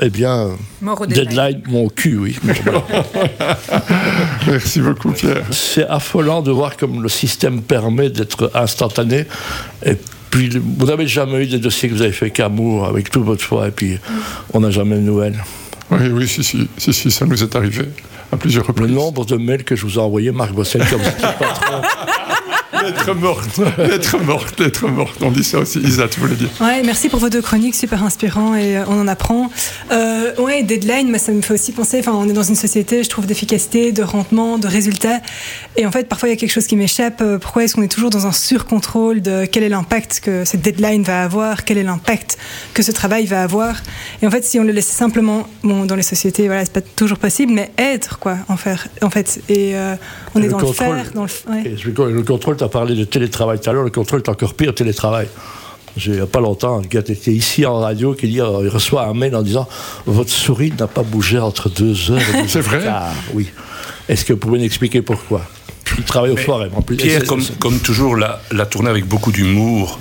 eh 0.00 0.08
bien, 0.08 0.56
deadline. 0.80 1.08
Deadline, 1.08 1.62
mon 1.68 1.88
cul, 1.88 2.16
oui. 2.16 2.36
Merci 4.46 4.80
beaucoup, 4.80 5.12
Pierre. 5.12 5.44
C'est 5.50 5.86
affolant 5.86 6.40
de 6.40 6.50
voir 6.50 6.78
comme 6.78 7.02
le 7.02 7.10
système 7.10 7.60
permet 7.60 8.08
d'être 8.08 8.50
instantané. 8.54 9.26
Et 9.84 9.96
puis, 10.30 10.50
vous 10.78 10.86
n'avez 10.86 11.06
jamais 11.06 11.44
eu 11.44 11.46
des 11.46 11.58
dossiers 11.58 11.88
que 11.88 11.94
vous 11.94 12.02
avez 12.02 12.12
fait 12.12 12.30
qu'amour 12.30 12.86
avec 12.86 13.10
toute 13.10 13.24
votre 13.24 13.42
foi, 13.44 13.68
et 13.68 13.70
puis 13.70 13.98
on 14.52 14.60
n'a 14.60 14.70
jamais 14.70 14.96
de 14.96 15.00
nouvelles. 15.02 15.42
Oui, 15.90 16.08
oui, 16.12 16.28
si, 16.28 16.44
si, 16.44 16.68
si, 16.76 16.92
si, 16.92 17.10
ça 17.10 17.24
nous 17.24 17.42
est 17.42 17.56
arrivé 17.56 17.86
à 18.30 18.36
plusieurs 18.36 18.64
Le 18.64 18.68
reprises. 18.68 18.90
nombre 18.90 19.24
de 19.24 19.36
mails 19.36 19.64
que 19.64 19.74
je 19.74 19.86
vous 19.86 19.94
ai 19.94 19.98
envoyés, 20.02 20.32
Marc 20.32 20.52
Bossel, 20.52 20.82
comme 20.90 21.00
trop. 21.20 22.17
Lettre 22.84 23.14
morte, 23.14 23.60
lettre 23.78 24.18
morte, 24.22 24.60
lettre 24.60 24.88
morte. 24.88 25.18
On 25.22 25.30
dit 25.30 25.44
ça 25.44 25.58
aussi. 25.58 25.78
Isa, 25.80 26.08
tu 26.08 26.20
voulais 26.20 26.34
dire 26.36 26.48
Ouais, 26.60 26.82
merci 26.84 27.08
pour 27.08 27.18
vos 27.18 27.28
deux 27.28 27.42
chroniques, 27.42 27.74
super 27.74 28.02
inspirant 28.04 28.54
et 28.54 28.76
euh, 28.76 28.84
on 28.88 29.00
en 29.00 29.08
apprend. 29.08 29.50
Euh, 29.90 30.34
ouais, 30.38 30.62
deadline, 30.62 31.10
mais 31.10 31.18
ça 31.18 31.32
me 31.32 31.40
fait 31.42 31.54
aussi 31.54 31.72
penser. 31.72 31.98
Enfin, 32.00 32.12
on 32.14 32.28
est 32.28 32.32
dans 32.32 32.42
une 32.42 32.54
société, 32.54 33.02
je 33.02 33.08
trouve, 33.08 33.26
d'efficacité, 33.26 33.92
de 33.92 34.02
rendement, 34.02 34.58
de 34.58 34.66
résultats. 34.68 35.20
Et 35.76 35.86
en 35.86 35.90
fait, 35.92 36.08
parfois 36.08 36.28
il 36.28 36.32
y 36.32 36.34
a 36.34 36.38
quelque 36.38 36.52
chose 36.52 36.66
qui 36.66 36.76
m'échappe. 36.76 37.20
Euh, 37.20 37.38
Pourquoi 37.38 37.64
est-ce 37.64 37.74
qu'on 37.74 37.82
est 37.82 37.88
toujours 37.92 38.10
dans 38.10 38.26
un 38.26 38.32
surcontrôle 38.32 39.20
de 39.22 39.44
quel 39.44 39.62
est 39.62 39.68
l'impact 39.68 40.20
que 40.20 40.44
cette 40.44 40.60
deadline 40.62 41.02
va 41.02 41.22
avoir, 41.24 41.64
quel 41.64 41.78
est 41.78 41.82
l'impact 41.82 42.38
que 42.74 42.82
ce 42.82 42.92
travail 42.92 43.26
va 43.26 43.42
avoir? 43.42 43.76
Et 44.22 44.26
en 44.26 44.30
fait, 44.30 44.44
si 44.44 44.58
on 44.60 44.64
le 44.64 44.72
laissait 44.72 44.94
simplement, 44.94 45.46
bon, 45.62 45.84
dans 45.84 45.96
les 45.96 46.02
sociétés, 46.02 46.46
voilà, 46.46 46.64
c'est 46.64 46.72
pas 46.72 46.80
toujours 46.80 47.18
possible, 47.18 47.52
mais 47.52 47.70
être 47.78 48.18
quoi, 48.18 48.36
en 48.48 48.56
faire, 48.56 48.86
en 49.02 49.10
fait. 49.10 49.40
Et 49.48 49.76
euh, 49.76 49.94
on 50.34 50.40
Et 50.40 50.44
est 50.44 50.46
le 50.46 50.52
dans 50.52 50.58
le 50.60 50.72
faire, 50.72 51.10
dans 51.14 51.24
le. 51.24 51.30
ouais. 51.52 51.62
Et 51.66 51.76
je- 51.76 51.88
le 51.88 52.22
contrôle, 52.22 52.56
t'as 52.56 52.67
as 52.68 52.70
parlé 52.70 52.94
de 52.94 53.04
télétravail 53.04 53.58
tout 53.60 53.70
à 53.70 53.72
l'heure, 53.72 53.84
le 53.84 53.90
contrôle 53.90 54.20
est 54.20 54.28
encore 54.28 54.54
pire 54.54 54.74
télétravail. 54.74 55.28
J'ai- 55.96 56.12
Il 56.12 56.16
n'y 56.16 56.20
a 56.22 56.26
pas 56.26 56.40
longtemps, 56.40 56.78
un 56.78 56.82
gars 56.82 57.02
qui 57.02 57.12
était 57.12 57.32
ici 57.32 57.66
en 57.66 57.80
radio 57.80 58.14
qui 58.14 58.28
dit, 58.28 58.40
euh, 58.40 58.60
il 58.62 58.68
reçoit 58.68 59.06
un 59.06 59.14
mail 59.14 59.34
en 59.34 59.42
disant 59.42 59.66
Votre 60.06 60.30
souris 60.30 60.72
n'a 60.78 60.86
pas 60.86 61.02
bougé 61.02 61.38
entre 61.38 61.68
deux 61.68 62.10
heures 62.12 62.20
et 62.34 62.42
deux 62.42 62.48
C'est 62.48 62.60
vrai 62.60 62.82
quart. 62.82 63.12
Oui. 63.34 63.48
Est-ce 64.08 64.24
que 64.24 64.32
vous 64.34 64.38
pouvez 64.38 64.58
m'expliquer 64.60 65.02
pourquoi? 65.02 65.42
Il 65.98 66.04
travaille 66.04 66.30
au 66.30 66.36
forum 66.36 66.70
en 66.74 66.82
plus. 66.82 66.96
Pierre, 66.96 67.24
comme, 67.24 67.42
comme 67.58 67.80
toujours, 67.80 68.16
l'a, 68.16 68.40
l'a 68.52 68.66
tourné 68.66 68.88
avec 68.88 69.04
beaucoup 69.04 69.32
d'humour, 69.32 69.98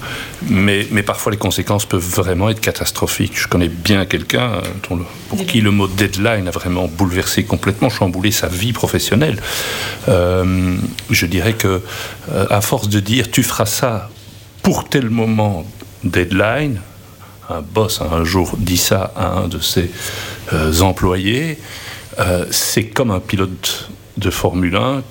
mais, 0.49 0.87
mais 0.91 1.03
parfois 1.03 1.31
les 1.31 1.37
conséquences 1.37 1.85
peuvent 1.85 1.99
vraiment 2.01 2.49
être 2.49 2.61
catastrophiques. 2.61 3.33
Je 3.37 3.47
connais 3.47 3.67
bien 3.67 4.05
quelqu'un 4.05 4.51
euh, 4.53 4.95
pour 5.29 5.45
qui 5.45 5.61
le 5.61 5.71
mot 5.71 5.87
deadline 5.87 6.47
a 6.47 6.51
vraiment 6.51 6.87
bouleversé 6.87 7.43
complètement, 7.43 7.89
chamboulé 7.89 8.31
sa 8.31 8.47
vie 8.47 8.73
professionnelle. 8.73 9.41
Euh, 10.07 10.75
je 11.09 11.25
dirais 11.25 11.53
que, 11.53 11.81
euh, 12.31 12.45
à 12.49 12.61
force 12.61 12.89
de 12.89 12.99
dire 12.99 13.29
tu 13.31 13.43
feras 13.43 13.65
ça 13.65 14.09
pour 14.61 14.87
tel 14.87 15.09
moment 15.09 15.65
deadline, 16.03 16.79
un 17.49 17.61
boss 17.61 18.01
a 18.01 18.13
un 18.13 18.23
jour 18.23 18.55
dit 18.57 18.77
ça 18.77 19.11
à 19.15 19.27
un 19.27 19.47
de 19.47 19.59
ses 19.59 19.89
euh, 20.53 20.79
employés, 20.81 21.57
euh, 22.19 22.45
c'est 22.51 22.85
comme 22.85 23.11
un 23.11 23.19
pilote 23.19 23.89
de 24.17 24.29
Formule 24.29 24.75
1 24.75 24.99
qui 24.99 25.05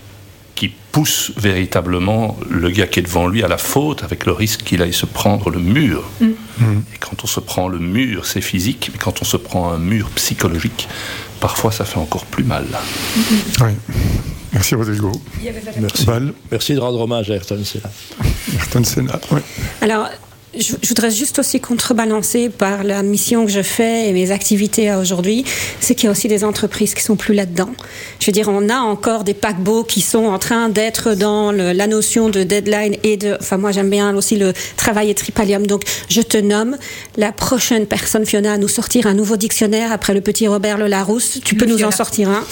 pousse 0.97 1.31
véritablement 1.37 2.39
le 2.49 2.71
gars 2.71 2.87
qui 2.87 3.01
est 3.01 3.03
devant 3.03 3.27
lui 3.27 3.45
à 3.45 3.49
la 3.49 3.59
faute 3.59 4.03
avec 4.03 4.25
le 4.25 4.33
risque 4.33 4.63
qu'il 4.63 4.81
aille 4.81 4.95
se 4.95 5.05
prendre 5.05 5.51
le 5.51 5.59
mur. 5.59 6.09
Et 6.23 6.97
quand 6.99 7.23
on 7.23 7.27
se 7.27 7.39
prend 7.39 7.69
le 7.69 7.79
mur, 7.79 8.25
c'est 8.25 8.41
physique, 8.41 8.89
mais 8.91 8.99
quand 8.99 9.21
on 9.21 9.27
se 9.27 9.37
prend 9.37 9.71
un 9.71 9.77
mur 9.77 10.09
psychologique, 10.15 10.89
parfois 11.39 11.71
ça 11.71 11.85
fait 11.85 11.99
encore 11.99 12.25
plus 12.25 12.45
mal. 12.45 12.65
Oui. 13.61 13.73
Merci 14.55 14.75
Rodrigo. 14.75 15.13
Merci 16.51 16.75
de 16.75 16.81
rendre 16.81 16.99
hommage 16.99 17.31
à 17.31 17.35
Ayrton 17.35 17.63
Senna. 17.63 17.91
Ayrton 18.55 18.85
Senna. 18.85 19.21
Oui. 19.33 19.41
Alors, 19.83 20.09
je, 20.59 20.75
je 20.83 20.89
voudrais 20.89 21.11
juste 21.11 21.39
aussi 21.39 21.61
contrebalancer 21.61 22.49
par 22.49 22.85
la 22.85 23.03
mission 23.03 23.45
que 23.45 23.51
je 23.53 23.63
fais 23.63 24.09
et 24.09 24.13
mes 24.13 24.31
activités 24.31 24.89
à 24.91 24.99
aujourd'hui, 24.99 25.45
c'est 25.81 25.95
qu'il 25.95 26.05
y 26.05 26.09
a 26.09 26.11
aussi 26.11 26.29
des 26.29 26.45
entreprises 26.45 26.95
qui 26.95 27.03
sont 27.03 27.17
plus 27.17 27.35
là-dedans. 27.35 27.71
Je 28.21 28.27
veux 28.27 28.33
dire, 28.33 28.49
on 28.49 28.69
a 28.69 28.79
encore 28.79 29.25
des 29.25 29.35
paquebots 29.35 29.85
qui 29.85 30.01
sont 30.01 30.27
en 30.27 30.39
train 30.39 30.69
d'être 30.69 31.15
dans 31.15 31.53
le- 31.53 31.73
la 31.73 31.87
notion 31.87 32.29
de 32.29 32.43
deadline 32.43 32.97
et 33.03 33.17
de, 33.17 33.37
enfin 33.41 33.57
moi 33.57 33.73
j'aime 33.73 33.91
bien 33.91 34.15
aussi 34.17 34.37
le 34.37 34.53
travail 34.77 35.11
et 35.11 35.15
tripalium. 35.15 35.67
Donc 35.67 35.83
je 36.09 36.23
te 36.23 36.37
nomme 36.39 36.77
la 37.17 37.33
prochaine 37.33 37.87
personne 37.87 38.25
Fiona 38.27 38.53
à 38.53 38.59
nous 38.59 38.69
sortir 38.69 39.07
un 39.07 39.15
nouveau 39.15 39.37
dictionnaire 39.37 39.93
après 39.93 40.15
le 40.15 40.21
petit 40.21 40.49
Robert 40.49 40.79
Le 40.79 40.87
Larousse. 40.87 41.41
Tu 41.45 41.55
peux 41.55 41.67
nous 41.67 41.85
en 41.85 41.91
sortir 41.91 42.31
un 42.31 42.45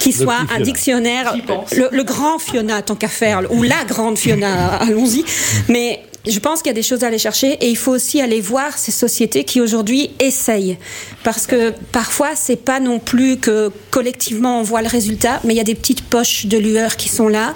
qui 0.00 0.10
Le 0.12 0.24
soit 0.24 0.34
un 0.34 0.46
Fiona. 0.46 0.64
dictionnaire, 0.64 1.34
le, 1.76 1.88
le 1.90 2.02
grand 2.04 2.38
Fiona 2.38 2.82
tant 2.82 2.94
qu'à 2.96 3.08
faire, 3.08 3.42
ou 3.50 3.62
la 3.62 3.84
grande 3.88 4.18
Fiona, 4.18 4.74
allons-y. 4.80 5.24
Mais 5.68 6.00
je 6.26 6.38
pense 6.40 6.62
qu'il 6.62 6.70
y 6.70 6.74
a 6.74 6.74
des 6.74 6.82
choses 6.82 7.04
à 7.04 7.08
aller 7.08 7.18
chercher 7.18 7.52
et 7.52 7.68
il 7.68 7.76
faut 7.76 7.92
aussi 7.92 8.20
aller 8.20 8.40
voir 8.40 8.76
ces 8.76 8.92
sociétés 8.92 9.44
qui 9.44 9.60
aujourd'hui 9.60 10.10
essayent. 10.20 10.76
Parce 11.22 11.46
que 11.46 11.72
parfois, 11.92 12.34
c'est 12.34 12.56
pas 12.56 12.80
non 12.80 12.98
plus 12.98 13.38
que 13.38 13.70
collectivement 13.90 14.60
on 14.60 14.62
voit 14.62 14.82
le 14.82 14.88
résultat, 14.88 15.40
mais 15.44 15.54
il 15.54 15.56
y 15.56 15.60
a 15.60 15.64
des 15.64 15.74
petites 15.74 16.02
poches 16.02 16.46
de 16.46 16.58
lueur 16.58 16.96
qui 16.96 17.08
sont 17.08 17.28
là. 17.28 17.54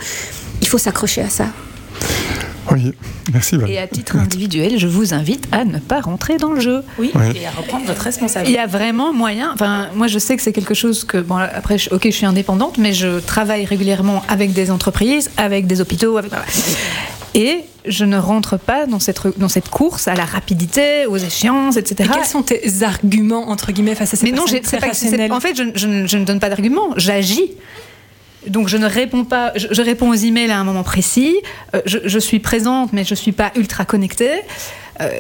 Il 0.61 0.69
faut 0.69 0.79
s'accrocher 0.79 1.23
à 1.23 1.31
ça. 1.31 1.47
Oui. 2.73 2.93
Merci 3.33 3.57
Val. 3.57 3.71
Et 3.71 3.79
à 3.79 3.87
titre 3.87 4.17
individuel, 4.17 4.79
je 4.79 4.87
vous 4.87 5.15
invite 5.15 5.47
à 5.53 5.65
ne 5.65 5.79
pas 5.79 6.01
rentrer 6.01 6.37
dans 6.37 6.53
le 6.53 6.61
jeu. 6.61 6.83
Oui, 6.99 7.11
et 7.35 7.47
à 7.47 7.51
reprendre 7.51 7.87
votre 7.87 8.01
Il 8.03 8.05
responsabilité. 8.05 8.57
y 8.57 8.61
a 8.61 8.67
vraiment 8.67 9.13
moyen. 9.13 9.51
Enfin, 9.55 9.89
moi, 9.95 10.07
je 10.07 10.19
sais 10.19 10.37
que 10.37 10.43
c'est 10.43 10.53
quelque 10.53 10.75
chose 10.75 11.05
que. 11.05 11.19
Bon, 11.19 11.37
après, 11.37 11.79
je- 11.79 11.91
ok, 11.91 12.03
je 12.05 12.11
suis 12.11 12.27
indépendante, 12.27 12.79
mais 12.79 12.93
je 12.93 13.19
travaille 13.21 13.65
régulièrement 13.65 14.23
avec 14.29 14.53
des 14.53 14.71
entreprises, 14.71 15.31
avec 15.37 15.67
des 15.67 15.81
hôpitaux, 15.81 16.17
avec. 16.17 16.33
Et 17.35 17.61
je 17.87 18.05
ne 18.05 18.19
rentre 18.19 18.59
pas 18.59 18.87
dans 18.87 18.99
cette, 18.99 19.21
dans 19.39 19.49
cette 19.49 19.69
course 19.69 20.09
à 20.09 20.15
la 20.15 20.25
rapidité, 20.25 21.07
aux 21.07 21.17
échéances, 21.17 21.77
etc. 21.77 22.09
Et 22.11 22.13
quels 22.17 22.27
sont 22.27 22.43
tes 22.43 22.83
arguments, 22.83 23.49
entre 23.51 23.71
guillemets, 23.73 23.95
face 23.95 24.15
à 24.15 24.17
ces 24.17 24.27
Mais 24.27 24.33
non, 24.33 24.45
c'est 24.47 24.61
pas, 24.81 25.35
en 25.35 25.41
fait, 25.41 25.57
je, 25.57 25.63
je 25.75 25.87
ne- 25.87 26.07
je 26.09 26.17
ne 26.19 26.25
donne 26.25 26.41
pas 26.41 26.49
d'argument, 26.49 26.89
j'agis. 26.97 27.53
Donc 28.47 28.69
je 28.69 28.77
ne 28.77 28.87
réponds 28.87 29.25
pas, 29.25 29.53
je, 29.55 29.83
réponds 29.83 30.11
aux 30.11 30.15
emails 30.15 30.51
à 30.51 30.59
un 30.59 30.65
moment 30.65 30.83
précis, 30.83 31.37
euh, 31.75 31.83
je, 31.85 32.19
suis 32.19 32.41
présente 32.41 32.93
mais 32.93 33.05
je 33.05 33.13
ne 33.13 33.17
suis 33.17 33.33
pas 33.33 33.53
ultra 33.57 33.85
connectée. 33.85 34.41
Euh, 35.01 35.11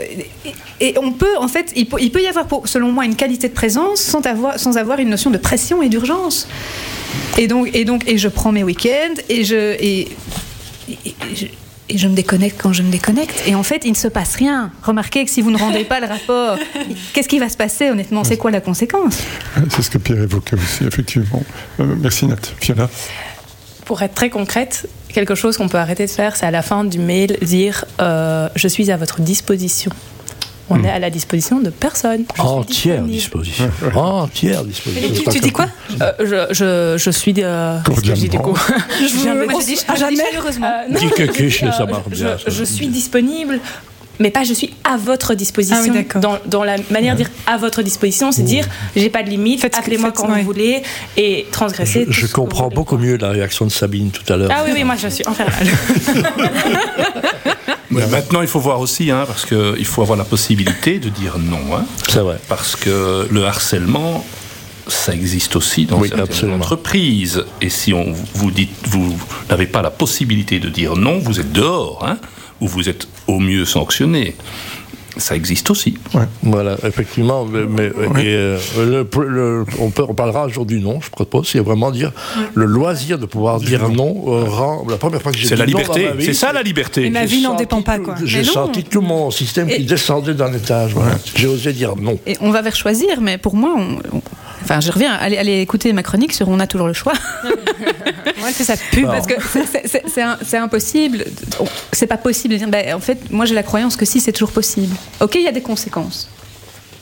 et, 0.81 0.95
on 0.99 1.13
peut, 1.13 1.39
en 1.39 1.49
fait, 1.49 1.73
il 1.75 1.87
peut, 1.89 2.23
y 2.23 2.27
avoir, 2.27 2.47
selon 2.67 2.93
moi, 2.93 3.05
une 3.07 3.17
qualité 3.17 3.49
de 3.49 3.55
présence 3.55 4.01
sans 4.01 4.21
avoir, 4.27 4.59
sans 4.59 4.77
avoir 4.77 4.99
une 4.99 5.09
notion 5.09 5.31
de 5.31 5.39
pression 5.39 5.81
et 5.83 5.89
d'urgence. 5.89 6.49
Et 7.39 7.47
donc, 7.47 7.71
et 7.75 7.85
donc, 7.85 8.07
et 8.07 8.19
je 8.19 8.29
prends 8.29 8.53
mes 8.53 8.63
week-ends 8.63 9.15
et 9.29 9.45
je, 9.45 9.77
et 11.91 11.99
je, 11.99 12.09
me 12.09 12.15
déconnecte 12.15 12.61
quand 12.61 12.73
je 12.73 12.83
me 12.83 12.91
déconnecte. 12.91 13.43
Et 13.47 13.55
en 13.55 13.63
fait, 13.63 13.85
il 13.85 13.91
ne 13.91 13.97
se 13.97 14.09
passe 14.09 14.37
rien. 14.37 14.71
Remarquez 14.83 15.25
que 15.25 15.31
si 15.31 15.43
vous 15.43 15.51
ne 15.51 15.59
rendez 15.59 15.85
pas 15.85 16.01
le 16.01 16.07
rapport, 16.07 16.57
qu'est-ce 17.13 17.29
qui 17.29 17.39
va 17.39 17.49
se 17.49 17.57
passer 17.57 17.91
honnêtement? 17.91 18.25
C'est 18.25 18.37
quoi 18.37 18.51
la 18.51 18.61
conséquence? 18.61 19.19
C'est 19.71 19.83
ce 19.83 19.91
que 19.91 19.99
Pierre 19.99 20.23
évoquait 20.23 20.57
aussi, 20.57 20.85
effectivement. 20.85 21.43
Euh, 21.81 21.95
merci 21.99 22.27
Nat. 22.27 22.37
Fiona? 22.61 22.89
Pour 23.85 24.03
être 24.03 24.15
très 24.15 24.31
concrète, 24.31 24.89
quelque 25.09 25.35
chose 25.35 25.57
qu'on 25.57 25.69
peut 25.69 25.79
arrêter 25.79 26.07
de 26.07 26.11
faire, 26.11 26.37
c'est 26.37 26.47
à 26.47 26.51
la 26.53 26.63
fin 26.63 26.85
du 26.85 26.99
mail 26.99 27.37
dire 27.43 27.85
euh, 28.01 28.49
Je 28.55 28.69
suis 28.69 28.91
à 28.91 28.97
votre 28.97 29.21
disposition. 29.21 29.91
On 30.73 30.83
est 30.85 30.89
à 30.91 30.99
la 30.99 31.11
disposition 31.11 31.61
de 31.61 31.71
personne. 31.71 32.25
Je 32.37 32.41
Entière 32.43 33.03
disposition. 33.03 33.71
Entière 33.95 34.65
disposition. 34.65 35.31
tu- 35.33 35.41
dis 35.41 35.51
quoi 35.51 35.67
Euh, 36.01 36.13
je, 36.21 36.55
je, 36.55 36.95
je 37.03 37.11
suis. 37.11 37.35
Euh, 37.39 37.79
qu'est-ce 37.85 38.01
que 38.01 38.07
je 38.07 38.13
dis 38.13 38.29
du 38.29 38.39
coup 38.39 38.57
Je 39.01 39.15
vous- 39.15 39.23
viens 39.23 39.35
de- 39.35 39.45
moi, 39.51 39.61
je 39.61 39.67
dis- 39.67 39.81
jamais. 39.99 40.17
Non, 40.89 40.99
Dis 40.99 41.09
que 41.11 41.27
je 41.27 41.31
dis, 41.33 41.37
cuche, 41.39 41.61
ça 41.61 41.87
marche 41.87 42.03
je- 42.13 42.25
bien, 42.25 42.37
Je, 42.39 42.45
ça. 42.45 42.51
je 42.51 42.65
suis 42.65 42.89
disponible. 42.89 43.59
Mais 44.21 44.31
pas 44.31 44.45
je 44.45 44.53
suis 44.55 44.71
à 44.85 44.97
votre 44.97 45.35
disposition. 45.35 45.77
Ah 45.81 45.83
oui, 45.83 45.91
d'accord. 45.91 46.21
dans, 46.21 46.39
dans 46.47 46.63
la 46.63 46.77
manière 46.91 47.15
de 47.15 47.23
dire 47.23 47.31
à 47.47 47.57
votre 47.57 47.83
disposition, 47.83 48.31
c'est 48.33 48.43
dire 48.43 48.67
j'ai 48.95 49.09
pas 49.11 49.23
de 49.23 49.31
limite, 49.31 49.65
appelez-moi 49.65 50.13
quand 50.13 50.29
ouais. 50.31 50.41
vous 50.41 50.45
voulez 50.45 50.83
et 51.17 51.47
transgressez. 51.51 52.01
Je, 52.01 52.05
tout 52.07 52.13
je 52.13 52.21
ce 52.27 52.27
que 52.27 52.33
comprends 52.37 52.69
beaucoup 52.69 52.99
mieux 52.99 53.17
la 53.17 53.31
réaction 53.31 53.65
de 53.65 53.71
Sabine 53.71 54.11
tout 54.11 54.31
à 54.33 54.37
l'heure. 54.37 54.51
Ah 54.55 54.63
oui, 54.65 54.73
oui, 54.75 54.85
moi 54.85 54.95
je 54.97 55.09
suis 55.09 55.25
infernale. 55.27 55.67
Mais 57.91 58.07
maintenant, 58.07 58.41
il 58.43 58.47
faut 58.49 58.61
voir 58.61 58.79
aussi, 58.81 59.11
hein, 59.11 59.25
parce 59.27 59.45
qu'il 59.45 59.85
faut 59.85 60.03
avoir 60.03 60.17
la 60.17 60.25
possibilité 60.25 60.99
de 61.01 61.09
dire 61.09 61.39
non. 61.39 61.75
hein. 61.77 61.85
C'est 62.09 62.21
vrai. 62.21 62.39
Parce 62.49 62.77
que 62.77 63.27
le 63.29 63.45
harcèlement, 63.45 64.25
ça 64.87 65.13
existe 65.13 65.57
aussi 65.57 65.87
dans 65.87 65.99
Oui, 65.99 66.09
certaines 66.09 66.25
absolument. 66.27 66.57
entreprises. 66.59 67.45
Et 67.61 67.69
si 67.69 67.93
on 67.93 68.13
vous 68.35 68.51
dit, 68.53 68.69
vous 68.85 69.17
n'avez 69.49 69.67
pas 69.67 69.83
la 69.83 69.91
possibilité 69.91 70.61
de 70.61 70.69
dire 70.69 70.95
non, 70.97 71.19
vous 71.19 71.41
êtes 71.41 71.51
dehors, 71.53 72.05
hein, 72.07 72.19
ou 72.61 72.69
vous 72.69 72.89
êtes 72.89 73.07
au 73.27 73.39
mieux 73.39 73.65
sanctionné. 73.65 74.35
Ça 75.17 75.35
existe 75.35 75.69
aussi. 75.71 75.99
Voilà, 76.43 76.77
effectivement. 76.87 77.45
Mais, 77.45 77.65
mais- 77.69 77.87
et, 78.23 78.35
euh, 78.37 78.59
le- 78.79 79.09
le- 79.27 79.65
on, 79.81 79.91
peut- 79.91 80.05
on 80.09 80.15
parlera 80.15 80.45
un 80.45 80.49
jour 80.49 80.65
du 80.65 80.81
non, 80.81 81.01
je 81.01 81.11
propose. 81.11 81.49
C'est 81.49 81.59
vraiment 81.59 81.91
dire 81.91 82.13
le 82.55 82.65
loisir 82.65 83.19
de 83.19 83.27
pouvoir 83.27 83.59
dire 83.59 83.89
non 83.89 84.23
euh, 84.29 84.45
rend. 84.45 84.87
La 84.89 84.97
première 84.99 85.21
fois 85.21 85.33
que 85.33 85.37
j'ai 85.39 85.49
C'est 85.49 85.57
dit 85.57 85.61
la 85.63 85.67
non 85.67 85.73
dans 85.73 85.79
liberté. 85.81 86.05
ma 86.05 86.13
vie, 86.13 86.25
C'est 86.27 86.33
ça 86.33 86.53
la 86.53 86.63
liberté. 86.63 87.07
Et 87.07 87.11
ma 87.11 87.25
vie 87.25 87.43
n'en 87.43 87.57
dépend 87.57 87.83
pas, 87.83 87.99
quoi. 87.99 88.15
J'ai 88.25 88.45
senti 88.45 88.85
tout 88.85 89.01
mon 89.01 89.33
système 89.33 89.69
qui 89.69 89.85
descendait 89.85 90.35
d'un 90.35 90.53
étage. 90.53 90.93
voilà. 90.95 91.17
J'ai 91.35 91.49
osé 91.49 91.73
dire 91.73 91.97
non. 91.97 92.17
Et 92.27 92.37
on 92.41 92.51
va 92.53 92.63
vers 92.63 92.77
choisir, 92.77 93.21
mais 93.21 93.37
pour 93.37 93.57
moi, 93.57 93.75
on- 93.77 94.17
on- 94.17 94.23
enfin, 94.71 94.81
je 94.81 94.93
reviens, 94.93 95.13
allez, 95.15 95.37
allez 95.37 95.61
écouter 95.61 95.93
ma 95.93 96.03
chronique 96.03 96.33
sur 96.33 96.49
On 96.49 96.61
a 96.61 96.67
toujours 96.67 96.87
le 96.87 96.93
choix. 96.95 97.13
Ouais, 98.43 98.53
fait 98.53 98.65
sa 98.65 98.77
pub. 98.77 99.05
Parce 99.07 99.27
que 99.27 99.35
c'est- 99.43 100.57
impossible. 100.57 101.25
C'est 101.93 102.07
pas 102.07 102.17
possible 102.17 102.55
de 102.55 102.59
dire. 102.59 102.69
ben, 102.69 102.95
en 102.95 103.01
fait, 103.01 103.31
moi, 103.31 103.45
j'ai 103.45 103.55
la 103.55 103.63
croyance 103.63 103.97
que 103.97 104.07
si, 104.07 104.19
c'est 104.21 104.33
toujours 104.33 104.53
possible. 104.53 104.95
Ok, 105.21 105.35
il 105.35 105.43
y 105.43 105.49
a 105.49 105.53
des 105.53 105.61
conséquences. 105.61 106.29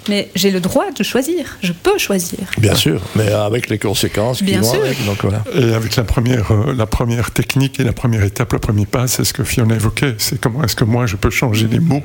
Mais 0.08 0.30
j'ai 0.34 0.50
le 0.50 0.60
droit 0.60 0.90
de 0.96 1.02
choisir. 1.02 1.58
Je 1.62 1.72
peux 1.72 1.98
choisir. 1.98 2.38
Bien 2.58 2.74
sûr, 2.74 3.00
mais 3.16 3.30
avec 3.32 3.68
les 3.68 3.78
conséquences 3.78 4.38
qui 4.38 4.44
Bien 4.44 4.60
vont 4.60 4.72
sûr. 4.72 4.82
avec. 4.82 5.04
Donc 5.06 5.18
voilà. 5.22 5.44
Et 5.54 5.74
avec 5.74 5.96
la 5.96 6.04
première, 6.04 6.50
euh, 6.52 6.74
la 6.74 6.86
première 6.86 7.30
technique 7.30 7.78
et 7.80 7.84
la 7.84 7.92
première 7.92 8.22
étape, 8.24 8.52
le 8.52 8.58
premier 8.58 8.86
pas, 8.86 9.06
c'est 9.06 9.24
ce 9.24 9.32
que 9.32 9.44
Fiona 9.44 9.74
évoquait. 9.74 10.14
C'est 10.18 10.40
comment 10.40 10.64
est-ce 10.64 10.76
que 10.76 10.84
moi 10.84 11.06
je 11.06 11.16
peux 11.16 11.30
changer 11.30 11.66
les 11.68 11.80
mots. 11.80 12.02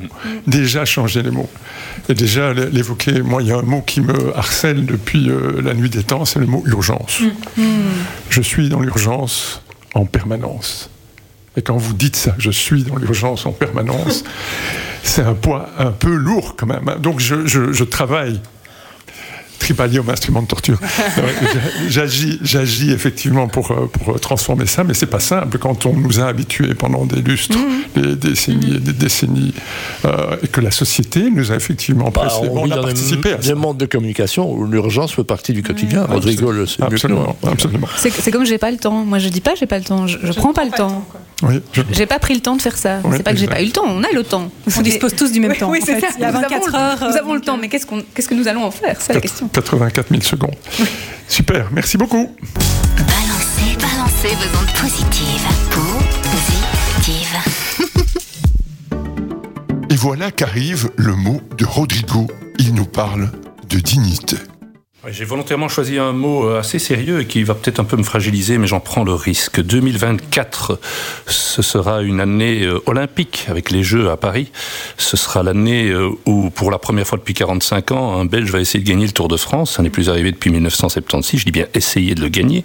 Déjà 0.48 0.86
changer 0.86 1.24
les 1.24 1.32
mots. 1.32 1.50
Et 2.10 2.14
déjà 2.14 2.54
l'évoquer. 2.54 3.22
Moi, 3.22 3.42
il 3.42 3.48
y 3.48 3.52
a 3.52 3.58
un 3.58 3.62
mot 3.62 3.82
qui 3.82 4.02
me 4.02 4.36
harcèle 4.38 4.86
depuis 4.86 5.30
euh, 5.30 5.62
la 5.64 5.74
nuit 5.74 5.90
des 5.90 6.04
temps, 6.04 6.26
c'est 6.26 6.40
le 6.40 6.46
mot 6.46 6.64
urgence. 6.66 7.22
Je 8.30 8.42
suis 8.42 8.70
dans 8.70 8.80
l'urgence 8.80 9.62
en 9.94 10.06
permanence. 10.06 10.90
Et 11.56 11.62
quand 11.62 11.78
vous 11.78 11.94
dites 11.94 12.16
ça, 12.16 12.34
je 12.40 12.50
suis 12.50 12.84
dans 12.84 12.96
l'urgence 12.96 13.46
en 13.46 13.52
permanence, 13.52 14.24
c'est 15.04 15.22
un 15.22 15.34
poids 15.34 15.70
un 15.78 15.92
peu 15.92 16.14
lourd 16.16 16.56
quand 16.58 16.66
même. 16.68 16.88
hein. 16.90 16.96
Donc 17.00 17.20
je, 17.20 17.46
je- 17.46 17.72
je 17.74 17.84
travaille. 17.84 18.40
Tripalium, 19.64 20.10
instrument 20.10 20.42
de 20.42 20.48
torture. 20.48 20.78
J'a- 21.90 22.04
J'agis, 22.04 22.40
j'agis 22.44 22.92
effectivement 22.92 23.48
pour, 23.48 23.72
euh, 23.72 23.88
pour 23.88 24.20
transformer 24.20 24.66
ça, 24.66 24.84
mais 24.84 24.94
c'est 24.94 25.06
pas 25.08 25.20
simple 25.22 25.58
quand 25.58 25.86
on 25.86 25.94
nous 25.96 26.20
a 26.20 26.26
habitués 26.26 26.74
pendant 26.76 27.06
des 27.06 27.22
lustres, 27.22 27.58
des 27.96 28.16
décennies 28.16 28.76
et 28.76 28.80
des 28.80 28.92
décennies, 28.94 29.54
euh, 30.06 30.36
et 30.44 30.48
que 30.48 30.60
la 30.62 30.72
société 30.72 31.30
nous 31.32 31.52
a 31.52 31.56
effectivement 31.56 32.10
Bah, 32.10 32.26
pressé. 32.26 32.50
on 32.52 32.70
a 32.70 32.78
participé 32.82 33.30
des, 33.30 33.36
à 33.36 33.38
des 33.38 33.48
ça. 33.50 33.56
mondes 33.56 33.78
de 33.78 33.86
communication 33.86 34.52
où 34.52 34.66
l'urgence 34.66 35.14
fait 35.14 35.24
partie 35.24 35.54
du 35.54 35.64
quotidien. 35.64 36.04
Rodrigo 36.06 36.52
le 36.52 36.66
sait 36.68 36.82
mieux 36.82 36.98
que 36.98 37.08
nous. 37.08 37.16
Absolument, 37.18 37.36
absolument. 37.48 37.88
C'est 37.98 38.12
c'est 38.12 38.32
comme 38.32 38.46
j'ai 38.46 38.58
pas 38.58 38.72
le 38.72 38.78
temps. 38.78 39.06
Moi, 39.06 39.20
je 39.20 39.30
dis 39.30 39.42
pas 39.42 39.56
j'ai 39.56 39.66
pas 39.66 39.78
le 39.78 39.86
temps. 39.86 40.08
Je, 40.08 40.18
je 40.22 40.34
prends 40.34 40.54
pas 40.54 40.66
le 40.66 40.72
temps. 40.72 41.06
Oui, 41.42 41.60
je- 41.74 41.82
J'ai 41.92 42.06
pas 42.06 42.20
pris 42.20 42.34
le 42.36 42.40
temps 42.40 42.56
de 42.56 42.62
faire 42.62 42.78
ça. 42.78 43.00
Ouais, 43.04 43.18
c'est 43.18 43.24
pas 43.24 43.32
que 43.32 43.38
j'ai 43.38 43.48
pas 43.48 43.62
eu 43.62 43.66
le 43.66 43.72
temps, 43.72 43.84
on 43.86 44.02
a 44.04 44.08
le 44.14 44.24
temps. 44.24 44.50
On 44.78 44.82
dispose 44.82 45.14
tous 45.16 45.32
du 45.32 45.40
même 45.42 45.56
temps. 45.56 45.70
Oui, 45.70 45.80
en 45.82 45.86
c'est 45.86 45.96
fait. 46.00 46.08
ça. 46.08 46.14
Il 46.18 46.22
y 46.22 46.26
a 46.26 46.32
Nous 46.32 46.40
24 46.40 46.54
avons- 46.76 46.78
heures. 46.78 47.10
Nous 47.10 47.16
euh, 47.16 47.20
avons 47.20 47.34
le 47.34 47.42
temps, 47.42 47.58
mais 47.58 47.68
qu'est-ce 47.68 47.86
qu'on- 47.86 48.04
qu'est-ce 48.14 48.30
que 48.30 48.34
nous 48.36 48.48
allons 48.48 48.64
en 48.64 48.72
faire? 48.72 48.96
C'est 49.00 49.14
la 49.14 49.20
question. 49.22 49.50
84 49.54 50.10
000 50.10 50.22
secondes. 50.22 50.56
Super, 51.28 51.72
merci 51.72 51.98
beaucoup. 51.98 52.36
Balancez, 52.98 53.78
balancez 53.80 54.36
vos 54.36 54.58
ondes 54.60 54.74
positives. 54.82 55.48
Positives. 57.02 57.38
Et 59.90 59.96
voilà 59.96 60.32
qu'arrive 60.32 60.90
le 60.98 61.16
mot 61.16 61.42
de 61.58 61.66
Rodrigo. 61.66 62.28
Il 62.60 62.74
nous 62.74 62.86
parle 62.86 63.32
de 63.70 63.80
dignité. 63.80 64.38
J'ai 65.10 65.26
volontairement 65.26 65.68
choisi 65.68 65.98
un 65.98 66.14
mot 66.14 66.48
euh, 66.48 66.60
assez 66.60 66.80
sérieux 66.80 67.20
et 67.20 67.28
qui 67.28 67.44
va 67.44 67.56
peut-être 67.56 67.82
un 67.82 67.84
peu 67.84 67.98
me 67.98 68.04
fragiliser, 68.04 68.58
mais 68.58 68.68
j'en 68.68 68.80
prends 68.80 69.04
le 69.04 69.14
risque. 69.14 69.60
2024, 69.62 70.80
ce 71.28 71.62
sera 71.62 72.02
une 72.02 72.22
année 72.22 72.64
euh, 72.64 72.82
olympique 72.86 73.48
avec 73.50 73.70
les 73.70 73.84
Jeux 73.84 74.10
à 74.10 74.16
Paris. 74.16 74.50
Ce 74.98 75.18
sera 75.18 75.44
l'année 75.44 75.90
euh, 75.90 76.10
où, 76.26 76.50
pour 76.52 76.72
la 76.72 76.78
première 76.78 77.06
fois 77.06 77.18
depuis 77.18 77.34
45 77.34 77.92
ans, 77.92 78.18
un 78.18 78.24
Belge 78.24 78.50
va 78.50 78.62
essayer 78.62 78.82
de 78.82 78.90
gagner 78.90 79.06
le 79.06 79.12
Tour 79.12 79.28
de 79.28 79.36
France. 79.36 79.76
Ça 79.76 79.84
n'est 79.84 79.90
plus 79.90 80.10
arrivé 80.10 80.32
depuis 80.32 80.52
1976. 80.52 81.42
Je 81.42 81.46
dis 81.46 81.52
bien 81.52 81.68
essayer 81.74 82.16
de 82.16 82.22
le 82.22 82.30
gagner. 82.30 82.64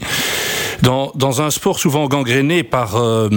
Dans, 0.82 1.10
dans 1.16 1.42
un 1.42 1.50
sport 1.50 1.80
souvent 1.80 2.06
gangréné 2.06 2.62
par 2.62 2.94
euh, 2.94 3.28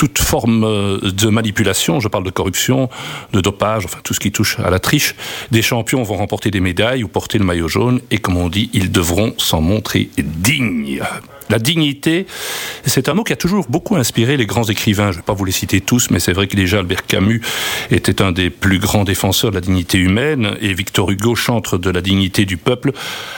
toute 0.00 0.18
forme 0.18 0.64
euh, 0.64 0.98
de 1.02 1.28
manipulation, 1.28 2.00
je 2.00 2.08
parle 2.08 2.24
de 2.24 2.30
corruption, 2.30 2.88
de 3.34 3.42
dopage, 3.42 3.84
enfin 3.84 3.98
tout 4.02 4.14
ce 4.14 4.20
qui 4.20 4.32
touche 4.32 4.58
à 4.58 4.70
la 4.70 4.78
triche, 4.78 5.14
des 5.50 5.60
champions 5.60 6.02
vont 6.04 6.16
remporter 6.16 6.50
des 6.50 6.60
médailles 6.60 7.04
ou 7.04 7.08
porter 7.08 7.36
le 7.36 7.44
maillot 7.44 7.68
jaune 7.68 8.00
et 8.10 8.16
comme 8.16 8.38
on 8.38 8.48
dit, 8.48 8.70
ils 8.72 8.90
devront 8.90 9.34
s'en 9.36 9.60
montrer 9.60 10.08
dignes. 10.16 11.02
La 11.50 11.58
dignité, 11.58 12.26
c'est 12.86 13.10
un 13.10 13.14
mot 13.14 13.24
qui 13.24 13.32
a 13.32 13.36
toujours 13.36 13.66
beaucoup 13.68 13.96
inspiré 13.96 14.36
les 14.38 14.46
grands 14.46 14.62
écrivains. 14.62 15.10
Je 15.10 15.16
ne 15.16 15.20
vais 15.20 15.26
pas 15.26 15.34
vous 15.34 15.44
les 15.44 15.52
citer 15.52 15.80
tous, 15.80 16.08
mais 16.10 16.20
c'est 16.20 16.32
vrai 16.32 16.46
que 16.46 16.56
déjà 16.56 16.78
Albert 16.78 17.06
Camus 17.06 17.42
était 17.90 18.22
un 18.22 18.32
des 18.32 18.48
plus 18.48 18.78
grands 18.78 19.02
défenseurs 19.04 19.50
de 19.50 19.56
la 19.56 19.60
dignité 19.60 19.98
humaine 19.98 20.56
et 20.62 20.72
Victor 20.72 21.10
Hugo, 21.10 21.34
chantre 21.34 21.76
de 21.76 21.90
la 21.90 22.00
dignité 22.00 22.46
du 22.46 22.56
peuple, 22.56 22.92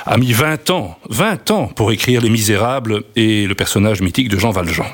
a 0.04 0.18
mis 0.18 0.32
20 0.32 0.70
ans, 0.70 0.98
20 1.08 1.50
ans 1.50 1.66
pour 1.74 1.90
écrire 1.90 2.20
Les 2.20 2.30
Misérables 2.30 3.02
et 3.16 3.46
le 3.46 3.54
personnage 3.56 4.00
mythique 4.00 4.28
de 4.28 4.38
Jean 4.38 4.50
Valjean. 4.50 4.86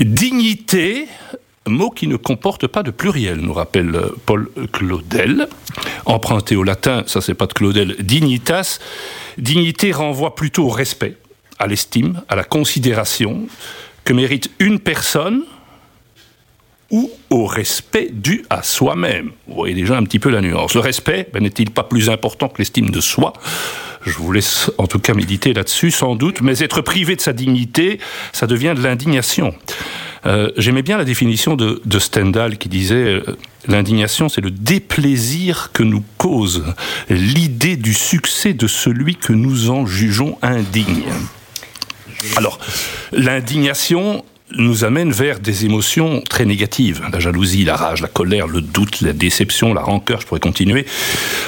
Dignité, 0.00 1.08
mot 1.66 1.90
qui 1.90 2.06
ne 2.06 2.16
comporte 2.16 2.66
pas 2.66 2.82
de 2.82 2.90
pluriel, 2.90 3.38
nous 3.38 3.52
rappelle 3.52 3.94
euh, 3.94 4.16
Paul 4.26 4.48
Claudel. 4.72 5.48
Emprunté 6.06 6.56
au 6.56 6.62
latin, 6.62 7.02
ça 7.06 7.20
c'est 7.20 7.34
pas 7.34 7.46
de 7.46 7.52
Claudel, 7.52 7.96
dignitas. 8.00 8.78
Dignité 9.38 9.92
renvoie 9.92 10.34
plutôt 10.34 10.66
au 10.66 10.70
respect, 10.70 11.16
à 11.58 11.66
l'estime, 11.66 12.22
à 12.28 12.36
la 12.36 12.44
considération 12.44 13.46
que 14.04 14.12
mérite 14.12 14.50
une 14.58 14.78
personne 14.78 15.42
ou 16.90 17.10
au 17.30 17.44
respect 17.44 18.08
dû 18.10 18.44
à 18.48 18.62
soi-même. 18.62 19.32
Vous 19.46 19.54
voyez 19.54 19.74
déjà 19.74 19.96
un 19.96 20.04
petit 20.04 20.18
peu 20.18 20.30
la 20.30 20.40
nuance. 20.40 20.74
Le 20.74 20.80
respect 20.80 21.28
ben, 21.32 21.42
n'est-il 21.42 21.70
pas 21.70 21.82
plus 21.82 22.08
important 22.08 22.48
que 22.48 22.58
l'estime 22.58 22.90
de 22.90 23.00
soi? 23.00 23.32
Je 24.04 24.12
vous 24.12 24.32
laisse 24.32 24.70
en 24.78 24.86
tout 24.86 24.98
cas 24.98 25.14
méditer 25.14 25.52
là-dessus, 25.52 25.90
sans 25.90 26.14
doute, 26.14 26.40
mais 26.40 26.62
être 26.62 26.80
privé 26.80 27.16
de 27.16 27.20
sa 27.20 27.32
dignité, 27.32 27.98
ça 28.32 28.46
devient 28.46 28.74
de 28.76 28.82
l'indignation. 28.82 29.54
Euh, 30.26 30.50
J'aimais 30.56 30.82
bien 30.82 30.98
la 30.98 31.04
définition 31.04 31.56
de, 31.56 31.80
de 31.84 31.98
Stendhal 31.98 32.58
qui 32.58 32.68
disait 32.68 32.94
euh, 32.94 33.36
l'indignation, 33.66 34.28
c'est 34.28 34.40
le 34.40 34.50
déplaisir 34.50 35.70
que 35.72 35.82
nous 35.82 36.04
cause 36.16 36.64
l'idée 37.08 37.76
du 37.76 37.94
succès 37.94 38.52
de 38.52 38.66
celui 38.66 39.16
que 39.16 39.32
nous 39.32 39.70
en 39.70 39.86
jugeons 39.86 40.38
indigne. 40.42 41.04
Alors, 42.36 42.58
l'indignation 43.12 44.24
nous 44.56 44.84
amène 44.84 45.12
vers 45.12 45.40
des 45.40 45.64
émotions 45.64 46.22
très 46.28 46.44
négatives. 46.44 47.02
La 47.12 47.20
jalousie, 47.20 47.64
la 47.64 47.76
rage, 47.76 48.00
la 48.00 48.08
colère, 48.08 48.46
le 48.46 48.60
doute, 48.60 49.00
la 49.00 49.12
déception, 49.12 49.74
la 49.74 49.82
rancœur, 49.82 50.20
je 50.20 50.26
pourrais 50.26 50.40
continuer. 50.40 50.86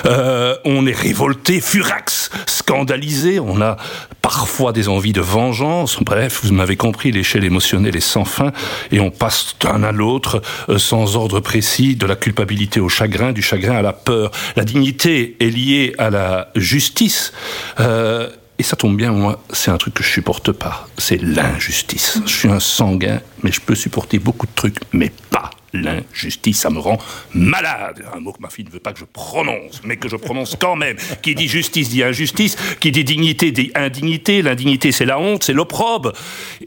Euh, 0.07 0.57
on 0.65 0.87
est 0.87 0.97
révolté, 0.97 1.61
furax, 1.61 2.31
scandalisé, 2.47 3.41
on 3.41 3.61
a 3.61 3.77
parfois 4.23 4.73
des 4.73 4.89
envies 4.89 5.13
de 5.13 5.21
vengeance. 5.21 5.99
Bref, 6.03 6.41
vous 6.45 6.53
m'avez 6.53 6.77
compris, 6.77 7.11
l'échelle 7.11 7.45
émotionnelle 7.45 7.97
est 7.97 8.01
sans 8.01 8.25
fin 8.25 8.53
et 8.93 9.01
on 9.01 9.11
passe 9.11 9.57
d'un 9.61 9.83
à 9.83 9.93
l'autre 9.93 10.43
euh, 10.69 10.79
sans 10.79 11.17
ordre 11.17 11.41
précis, 11.41 11.97
de 11.97 12.07
la 12.07 12.17
culpabilité 12.17 12.81
au 12.81 12.89
chagrin, 12.89 13.33
du 13.33 13.43
chagrin 13.43 13.77
à 13.77 13.83
la 13.83 13.93
peur. 13.93 14.31
La 14.57 14.65
dignité 14.65 15.37
est 15.41 15.51
liée 15.51 15.95
à 15.99 16.11
la 16.11 16.51
justice. 16.55 17.33
Euh, 17.81 18.29
et 18.61 18.63
ça 18.63 18.77
tombe 18.77 18.95
bien, 18.95 19.11
moi, 19.11 19.43
c'est 19.49 19.71
un 19.71 19.79
truc 19.79 19.95
que 19.95 20.03
je 20.05 20.11
supporte 20.11 20.53
pas. 20.53 20.87
C'est 20.99 21.17
l'injustice. 21.17 22.21
Je 22.27 22.31
suis 22.31 22.49
un 22.49 22.61
sanguin, 22.61 23.23
mais 23.43 23.51
je 23.51 23.61
peux 23.63 23.75
supporter 23.75 24.19
beaucoup 24.19 24.47
de 24.47 24.53
trucs, 24.55 24.77
mais 24.93 25.11
pas 25.31 25.49
l'injustice. 25.73 26.61
Ça 26.61 26.69
me 26.69 26.79
rend 26.79 26.99
malade. 27.33 28.05
Un 28.15 28.21
mot 28.21 28.33
que 28.33 28.43
ma 28.43 28.51
fille 28.51 28.67
ne 28.67 28.71
veut 28.71 28.79
pas 28.79 28.93
que 28.93 28.99
je 28.99 29.07
prononce, 29.07 29.81
mais 29.83 29.97
que 29.97 30.11
je 30.11 30.17
prononce 30.17 30.57
quand 30.61 30.77
même. 30.77 30.99
Qui 31.23 31.35
dit 31.35 31.49
justice 31.49 31.89
dit 31.89 32.03
injustice. 32.03 32.57
Qui 32.81 32.93
dit 32.93 33.03
dignité 33.03 33.51
dit 33.51 33.73
indignité. 33.75 34.43
L'indignité, 34.43 34.93
c'est 34.93 35.07
la 35.07 35.19
honte, 35.19 35.43
c'est 35.43 35.55
l'opprobre. 35.55 36.13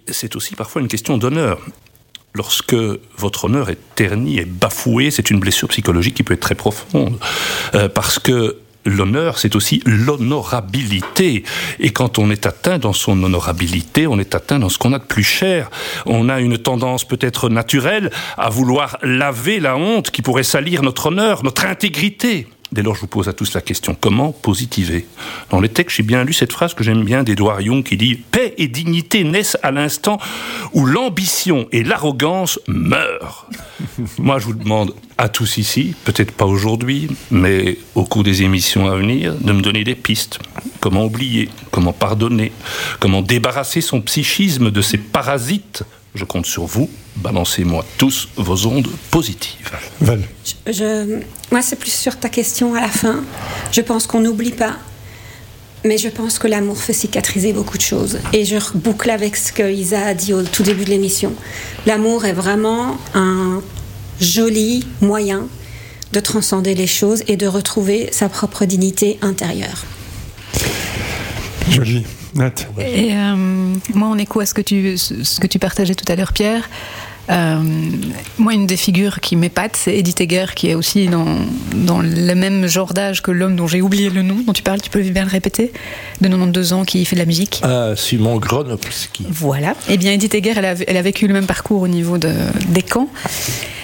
C'est 0.08 0.36
aussi 0.36 0.56
parfois 0.56 0.82
une 0.82 0.88
question 0.88 1.20
d'honneur. 1.20 1.60
Lorsque 2.34 2.76
votre 3.18 3.46
honneur 3.46 3.70
est 3.70 3.78
terni 3.94 4.40
et 4.40 4.46
bafoué, 4.46 5.12
c'est 5.12 5.30
une 5.30 5.40
blessure 5.40 5.68
psychologique 5.68 6.16
qui 6.16 6.24
peut 6.24 6.34
être 6.34 6.40
très 6.40 6.56
profonde. 6.56 7.20
Euh, 7.76 7.88
parce 7.88 8.18
que 8.18 8.63
L'honneur, 8.86 9.40
c'est 9.40 9.56
aussi 9.56 9.82
l'honorabilité. 9.86 11.44
Et 11.80 11.92
quand 11.92 12.20
on 12.20 12.30
est 12.30 12.46
atteint 12.46 12.80
dans 12.80 12.94
son 12.94 13.22
honorabilité, 13.24 14.08
on 14.08 14.20
est 14.20 14.36
atteint 14.36 14.60
dans 14.60 14.70
ce 14.70 14.78
qu'on 14.78 14.94
a 14.94 15.00
de 15.00 15.06
plus 15.06 15.24
cher. 15.24 15.70
On 16.06 16.30
a 16.30 16.40
une 16.40 16.58
tendance 16.58 17.06
peut-être 17.06 17.50
naturelle 17.50 18.12
à 18.38 18.50
vouloir 18.50 18.98
laver 19.02 19.60
la 19.60 19.78
honte 19.78 20.12
qui 20.12 20.22
pourrait 20.22 20.44
salir 20.44 20.82
notre 20.82 21.08
honneur, 21.08 21.44
notre 21.44 21.66
intégrité. 21.66 22.48
Dès 22.74 22.82
lors, 22.82 22.96
je 22.96 23.02
vous 23.02 23.08
pose 23.08 23.28
à 23.28 23.34
tous 23.34 23.54
la 23.54 23.62
question 23.62 23.96
comment 24.00 24.32
positiver 24.32 25.06
Dans 25.52 25.62
les 25.62 25.70
textes, 25.70 25.98
j'ai 25.98 26.04
bien 26.04 26.24
lu 26.24 26.34
cette 26.34 26.52
phrase 26.52 26.74
que 26.74 26.84
j'aime 26.84 27.04
bien 27.04 27.22
d'Edouard 27.22 27.62
Young 27.62 27.84
qui 27.84 27.98
dit 27.98 28.16
Paix 28.16 28.56
et 28.58 28.68
dignité 28.68 29.24
naissent 29.24 29.60
à 29.62 29.70
l'instant 29.70 30.18
où 30.74 30.88
l'ambition 30.88 31.68
et 31.72 31.84
l'arrogance 31.84 32.60
meurent. 32.68 33.48
Moi, 34.18 34.40
je 34.40 34.46
vous 34.46 34.56
demande 34.56 34.96
à 35.20 35.30
tous 35.30 35.58
ici, 35.58 35.94
peut-être 36.04 36.32
pas 36.32 36.46
aujourd'hui, 36.46 37.10
mais 37.30 37.78
au 37.94 38.06
cours 38.06 38.24
des 38.24 38.42
émissions 38.42 38.90
à 38.90 38.96
venir, 38.96 39.36
de 39.36 39.52
me 39.52 39.62
donner 39.62 39.84
des 39.84 39.94
pistes. 39.94 40.40
Comment 40.80 41.06
oublier 41.06 41.50
Comment 41.70 41.94
pardonner 41.94 42.52
Comment 43.00 43.22
débarrasser 43.22 43.82
son 43.82 44.02
psychisme 44.02 44.72
de 44.72 44.82
ces 44.82 44.98
parasites 44.98 45.84
Je 46.16 46.26
compte 46.26 46.46
sur 46.46 46.66
vous. 46.66 46.90
Balancez-moi 47.16 47.86
tous 47.98 48.30
vos 48.36 48.68
ondes 48.68 48.90
positives. 49.10 49.72
Val. 50.00 50.22
Je, 50.68 51.22
moi, 51.52 51.62
c'est 51.62 51.76
plus 51.76 51.94
sur 51.94 52.20
ta 52.20 52.30
question 52.30 52.76
à 52.76 52.82
la 52.82 52.88
fin. 52.88 53.24
Je 53.72 53.82
pense 53.82 54.06
qu'on 54.06 54.20
n'oublie 54.20 54.52
pas, 54.52 54.78
mais 55.84 55.98
je 55.98 56.10
pense 56.10 56.38
que 56.38 56.48
l'amour 56.48 56.78
fait 56.78 56.94
cicatriser 56.94 57.52
beaucoup 57.52 57.78
de 57.78 57.84
choses. 57.84 58.20
Et 58.32 58.46
je 58.46 58.58
boucle 58.76 59.10
avec 59.10 59.36
ce 59.36 59.52
que 59.52 59.72
Isa 59.72 60.06
a 60.06 60.14
dit 60.14 60.34
au 60.34 60.44
tout 60.44 60.64
début 60.64 60.86
de 60.86 60.92
l'émission. 60.92 61.34
L'amour 61.86 62.26
est 62.26 62.34
vraiment 62.34 62.98
un 63.16 63.62
joli 64.22 64.86
moyen 65.02 65.48
de 66.12 66.20
transcender 66.20 66.76
les 66.76 66.88
choses 66.88 67.24
et 67.28 67.38
de 67.38 67.48
retrouver 67.48 68.10
sa 68.12 68.30
propre 68.30 68.66
dignité 68.66 69.18
intérieure. 69.24 69.84
Joli. 71.70 72.06
Nat. 72.36 72.52
Et 72.80 73.14
euh, 73.14 73.36
moi, 73.94 74.08
en 74.08 74.18
écho 74.18 74.40
à 74.40 74.46
ce 74.46 74.54
que 74.54 74.62
tu, 74.62 74.98
ce 74.98 75.40
que 75.40 75.48
tu 75.48 75.60
partageais 75.60 75.96
tout 75.96 76.10
à 76.12 76.16
l'heure, 76.16 76.34
Pierre, 76.34 76.70
euh, 77.30 77.62
moi, 78.38 78.54
une 78.54 78.68
des 78.68 78.76
figures 78.76 79.22
qui 79.22 79.36
m'épate, 79.36 79.78
c'est 79.78 79.98
Edith 79.98 80.20
Egger, 80.20 80.48
qui 80.56 80.70
est 80.70 80.76
aussi 80.76 81.08
dans, 81.08 81.38
dans 81.74 82.02
le 82.02 82.34
même 82.36 82.68
genre 82.68 82.94
d'âge 82.94 83.22
que 83.22 83.32
l'homme 83.32 83.56
dont 83.56 83.68
j'ai 83.68 83.82
oublié 83.82 84.10
le 84.10 84.22
nom, 84.24 84.36
dont 84.46 84.54
tu 84.54 84.64
parles, 84.64 84.82
tu 84.82 84.90
peux 84.90 85.02
bien 85.02 85.24
le 85.24 85.30
répéter, 85.30 85.72
de 86.22 86.28
92 86.28 86.74
ans, 86.74 86.84
qui 86.84 87.06
fait 87.06 87.16
de 87.16 87.22
la 87.22 87.26
musique. 87.26 87.62
Ah, 87.64 87.94
Simon 87.96 88.38
Gronowski. 88.38 89.26
Voilà. 89.30 89.76
Eh 89.90 89.98
bien, 89.98 90.12
Edith 90.12 90.36
Egger, 90.36 90.54
elle 90.58 90.66
a, 90.66 90.76
elle 90.86 90.98
a 90.98 91.02
vécu 91.02 91.28
le 91.28 91.34
même 91.34 91.46
parcours 91.46 91.82
au 91.82 91.88
niveau 91.88 92.18
de, 92.18 92.34
des 92.70 92.84
camps. 92.84 93.10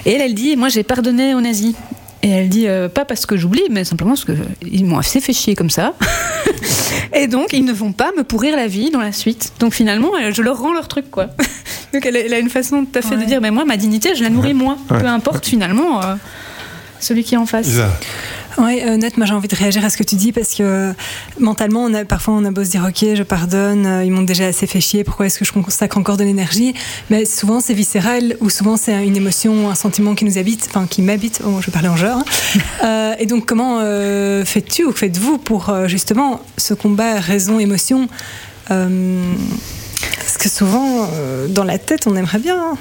Et 0.06 0.14
elle, 0.14 0.22
elle 0.22 0.34
dit 0.34 0.56
Moi, 0.58 0.70
j'ai 0.70 0.84
pardonné 0.84 1.34
aux 1.34 1.42
nazis. 1.42 1.76
Et 2.22 2.30
elle 2.30 2.50
dit 2.50 2.68
euh, 2.68 2.90
Pas 2.90 3.06
parce 3.06 3.26
que 3.26 3.38
j'oublie, 3.38 3.64
mais 3.72 3.84
simplement 3.84 4.12
parce 4.12 4.26
qu'ils 4.26 4.86
m'ont 4.86 4.98
assez 4.98 5.22
fait 5.22 5.34
chier 5.34 5.56
comme 5.56 5.70
ça. 5.70 5.94
et 7.14 7.28
donc, 7.28 7.54
ils 7.54 7.64
ne 7.64 7.72
vont 7.74 7.92
pas 7.94 8.12
me 8.18 8.24
pourrir 8.24 8.56
la 8.58 8.68
vie 8.68 8.92
dans 8.92 9.00
la 9.00 9.12
suite. 9.12 9.54
Donc, 9.60 9.74
finalement, 9.74 10.18
elle- 10.18 10.34
je 10.36 10.42
leur 10.42 10.58
rends 10.60 10.74
leur 10.74 10.88
truc, 10.88 11.10
quoi. 11.10 11.28
donc, 11.94 12.06
elle, 12.06 12.18
a- 12.18 12.20
elle 12.26 12.34
a 12.34 12.40
une 12.40 12.50
façon 12.50 12.86
tout 12.86 13.00
à 13.00 13.02
fait 13.02 13.16
de 13.16 13.24
dire 13.24 13.40
Mais 13.42 13.52
moi, 13.52 13.64
ma 13.66 13.78
dignité, 13.78 14.16
je 14.16 14.24
la 14.24 14.30
nourris 14.30 14.54
moi. 14.54 14.78
Ouais. 14.90 15.00
Peu 15.00 15.06
importe, 15.08 15.46
finalement, 15.46 16.02
euh, 16.04 16.16
celui 17.00 17.24
qui 17.24 17.36
est 17.36 17.38
en 17.38 17.46
face. 17.46 17.68
Isa. 17.68 17.90
Oui, 18.62 18.82
honnête, 18.86 19.16
moi 19.16 19.26
j'ai 19.26 19.34
envie 19.34 19.48
de 19.48 19.56
réagir 19.56 19.86
à 19.86 19.90
ce 19.90 19.96
que 19.96 20.04
tu 20.04 20.16
dis 20.16 20.34
parce 20.34 20.54
que 20.54 20.64
euh, 20.64 20.94
mentalement, 21.40 21.82
on 21.84 21.94
a, 21.94 22.04
parfois 22.04 22.34
on 22.34 22.44
a 22.44 22.52
beau 22.52 22.64
se 22.66 22.70
dire 22.70 22.86
ok, 22.86 23.16
je 23.16 23.24
pardonne, 23.24 23.86
euh, 23.86 24.04
ils 24.04 24.12
m'ont 24.12 24.24
déjà 24.24 24.48
assez 24.48 24.68
fait 24.68 24.82
chier, 24.82 25.06
pourquoi 25.06 25.28
est-ce 25.28 25.40
que 25.40 25.46
je 25.46 25.54
consacre 25.54 25.98
encore 25.98 26.18
de 26.18 26.26
l'énergie? 26.26 26.74
Mais 27.10 27.24
souvent 27.24 27.62
c'est 27.62 27.74
viscéral 27.74 28.36
ou 28.42 28.50
souvent 28.50 28.76
c'est 28.76 29.06
une 29.06 29.16
émotion, 29.16 29.70
un 29.70 29.76
sentiment 29.76 30.14
qui 30.14 30.26
nous 30.26 30.38
habite, 30.38 30.66
enfin 30.70 30.88
qui 30.88 31.02
m'habite, 31.02 31.42
oh, 31.46 31.62
je 31.62 31.72
parler 31.72 31.88
en 31.88 31.96
genre. 31.96 32.18
hein. 32.20 32.26
Euh, 32.84 33.14
et 33.20 33.26
donc 33.26 33.46
comment 33.46 33.80
euh, 33.82 34.44
faites-tu 34.46 34.86
ou 34.86 34.92
faites-vous 34.92 35.38
pour 35.38 35.70
euh, 35.70 35.88
justement 35.88 36.40
ce 36.58 36.74
combat 36.74 37.20
raison-émotion 37.20 38.08
euh, 38.72 39.34
que 40.40 40.50
souvent, 40.50 41.08
euh, 41.14 41.48
dans 41.48 41.64
la 41.64 41.78
tête, 41.78 42.08
on 42.08 42.16
aimerait 42.16 42.40
bien. 42.40 42.58
hein. 42.60 42.78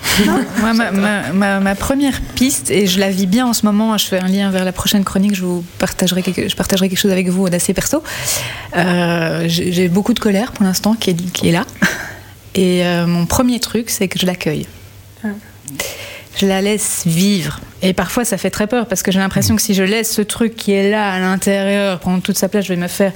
Moi, 0.61 0.73
ma, 0.73 0.91
ma- 0.91 1.33
ma- 1.33 1.61
ma 1.61 1.75
première 1.75 2.21
piste, 2.35 2.71
et 2.71 2.87
je 2.87 2.99
la 3.01 3.11
vis 3.11 3.27
bien 3.27 3.47
en 3.47 3.53
ce 3.53 3.67
moment, 3.67 3.97
je 3.99 4.07
fais 4.07 4.19
un 4.19 4.29
lien 4.29 4.51
vers 4.51 4.65
la 4.65 4.73
prochaine 4.73 5.05
chronique, 5.05 5.35
je 5.35 5.43
vous 5.45 5.65
partagerai 5.79 6.23
quelque, 6.23 6.49
je 6.49 6.57
partagerai 6.57 6.89
quelque 6.89 6.99
chose 6.99 7.13
avec 7.13 7.29
vous 7.29 7.49
d'assez 7.51 7.75
perso. 7.75 8.03
Euh, 8.77 9.45
J'ai 9.49 9.89
beaucoup 9.89 10.15
de 10.15 10.21
colère 10.21 10.53
pour 10.53 10.65
l'instant 10.65 10.95
qui 10.95 11.11
est, 11.11 11.15
qui 11.33 11.49
est 11.49 11.53
là. 11.53 11.65
Et 12.55 12.85
euh, 12.87 13.07
mon 13.07 13.27
premier 13.27 13.61
truc, 13.61 13.91
c'est 13.91 14.09
que 14.09 14.19
je 14.19 14.27
l'accueille. 14.27 14.67
Je 16.41 16.47
la 16.47 16.63
laisse 16.63 17.03
vivre. 17.05 17.61
Et 17.83 17.93
parfois, 17.93 18.25
ça 18.25 18.39
fait 18.39 18.51
très 18.51 18.69
peur 18.69 18.87
parce 18.87 19.03
que 19.03 19.11
j'ai 19.11 19.19
l'impression 19.19 19.57
que 19.57 19.63
si 19.63 19.75
je 19.75 19.83
laisse 19.83 20.13
ce 20.13 20.23
truc 20.23 20.55
qui 20.55 20.73
est 20.73 20.89
là 20.91 21.13
à 21.13 21.19
l'intérieur 21.19 21.99
prendre 21.99 22.23
toute 22.23 22.39
sa 22.39 22.49
place, 22.49 22.65
je 22.65 22.73
vais 22.75 22.81
me 22.81 22.87
faire 22.89 23.13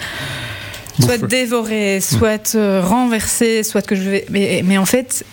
soit 1.00 1.18
dévorer, 1.18 2.00
soit 2.00 2.54
euh, 2.54 2.82
renverser, 2.84 3.62
soit 3.62 3.82
que 3.82 3.94
je 3.94 4.02
vais. 4.02 4.26
Mais, 4.30 4.62
mais 4.64 4.78
en 4.78 4.84
fait, 4.84 5.24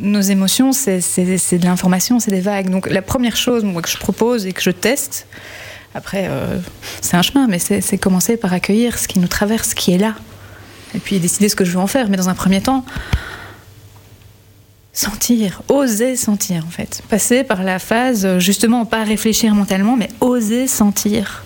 nos 0.00 0.20
émotions, 0.20 0.72
c'est 0.72 0.98
de 0.98 1.64
l'information, 1.64 2.20
c'est 2.20 2.30
des 2.30 2.40
vagues. 2.40 2.70
Donc 2.70 2.88
la 2.88 3.02
première 3.02 3.36
chose 3.36 3.64
moi, 3.64 3.82
que 3.82 3.88
je 3.88 3.98
propose 3.98 4.46
et 4.46 4.52
que 4.52 4.62
je 4.62 4.70
teste, 4.70 5.26
après, 5.94 6.26
euh, 6.28 6.58
c'est 7.00 7.16
un 7.16 7.22
chemin, 7.22 7.46
mais 7.48 7.58
c'est 7.58 7.98
commencer 7.98 8.36
par 8.36 8.52
accueillir 8.52 8.98
ce 8.98 9.08
qui 9.08 9.18
nous 9.18 9.28
traverse, 9.28 9.70
ce 9.70 9.74
qui 9.74 9.92
est 9.92 9.98
là. 9.98 10.14
Et 10.94 10.98
puis 10.98 11.18
décider 11.18 11.48
ce 11.48 11.56
que 11.56 11.64
je 11.64 11.72
veux 11.72 11.80
en 11.80 11.86
faire. 11.86 12.08
Mais 12.08 12.16
dans 12.16 12.28
un 12.28 12.34
premier 12.34 12.62
temps, 12.62 12.84
sentir, 14.92 15.62
oser 15.68 16.16
sentir 16.16 16.64
en 16.66 16.70
fait. 16.70 17.02
Passer 17.08 17.44
par 17.44 17.62
la 17.62 17.78
phase, 17.78 18.38
justement, 18.38 18.84
pas 18.84 19.04
réfléchir 19.04 19.54
mentalement, 19.54 19.96
mais 19.96 20.08
oser 20.20 20.66
sentir. 20.66 21.44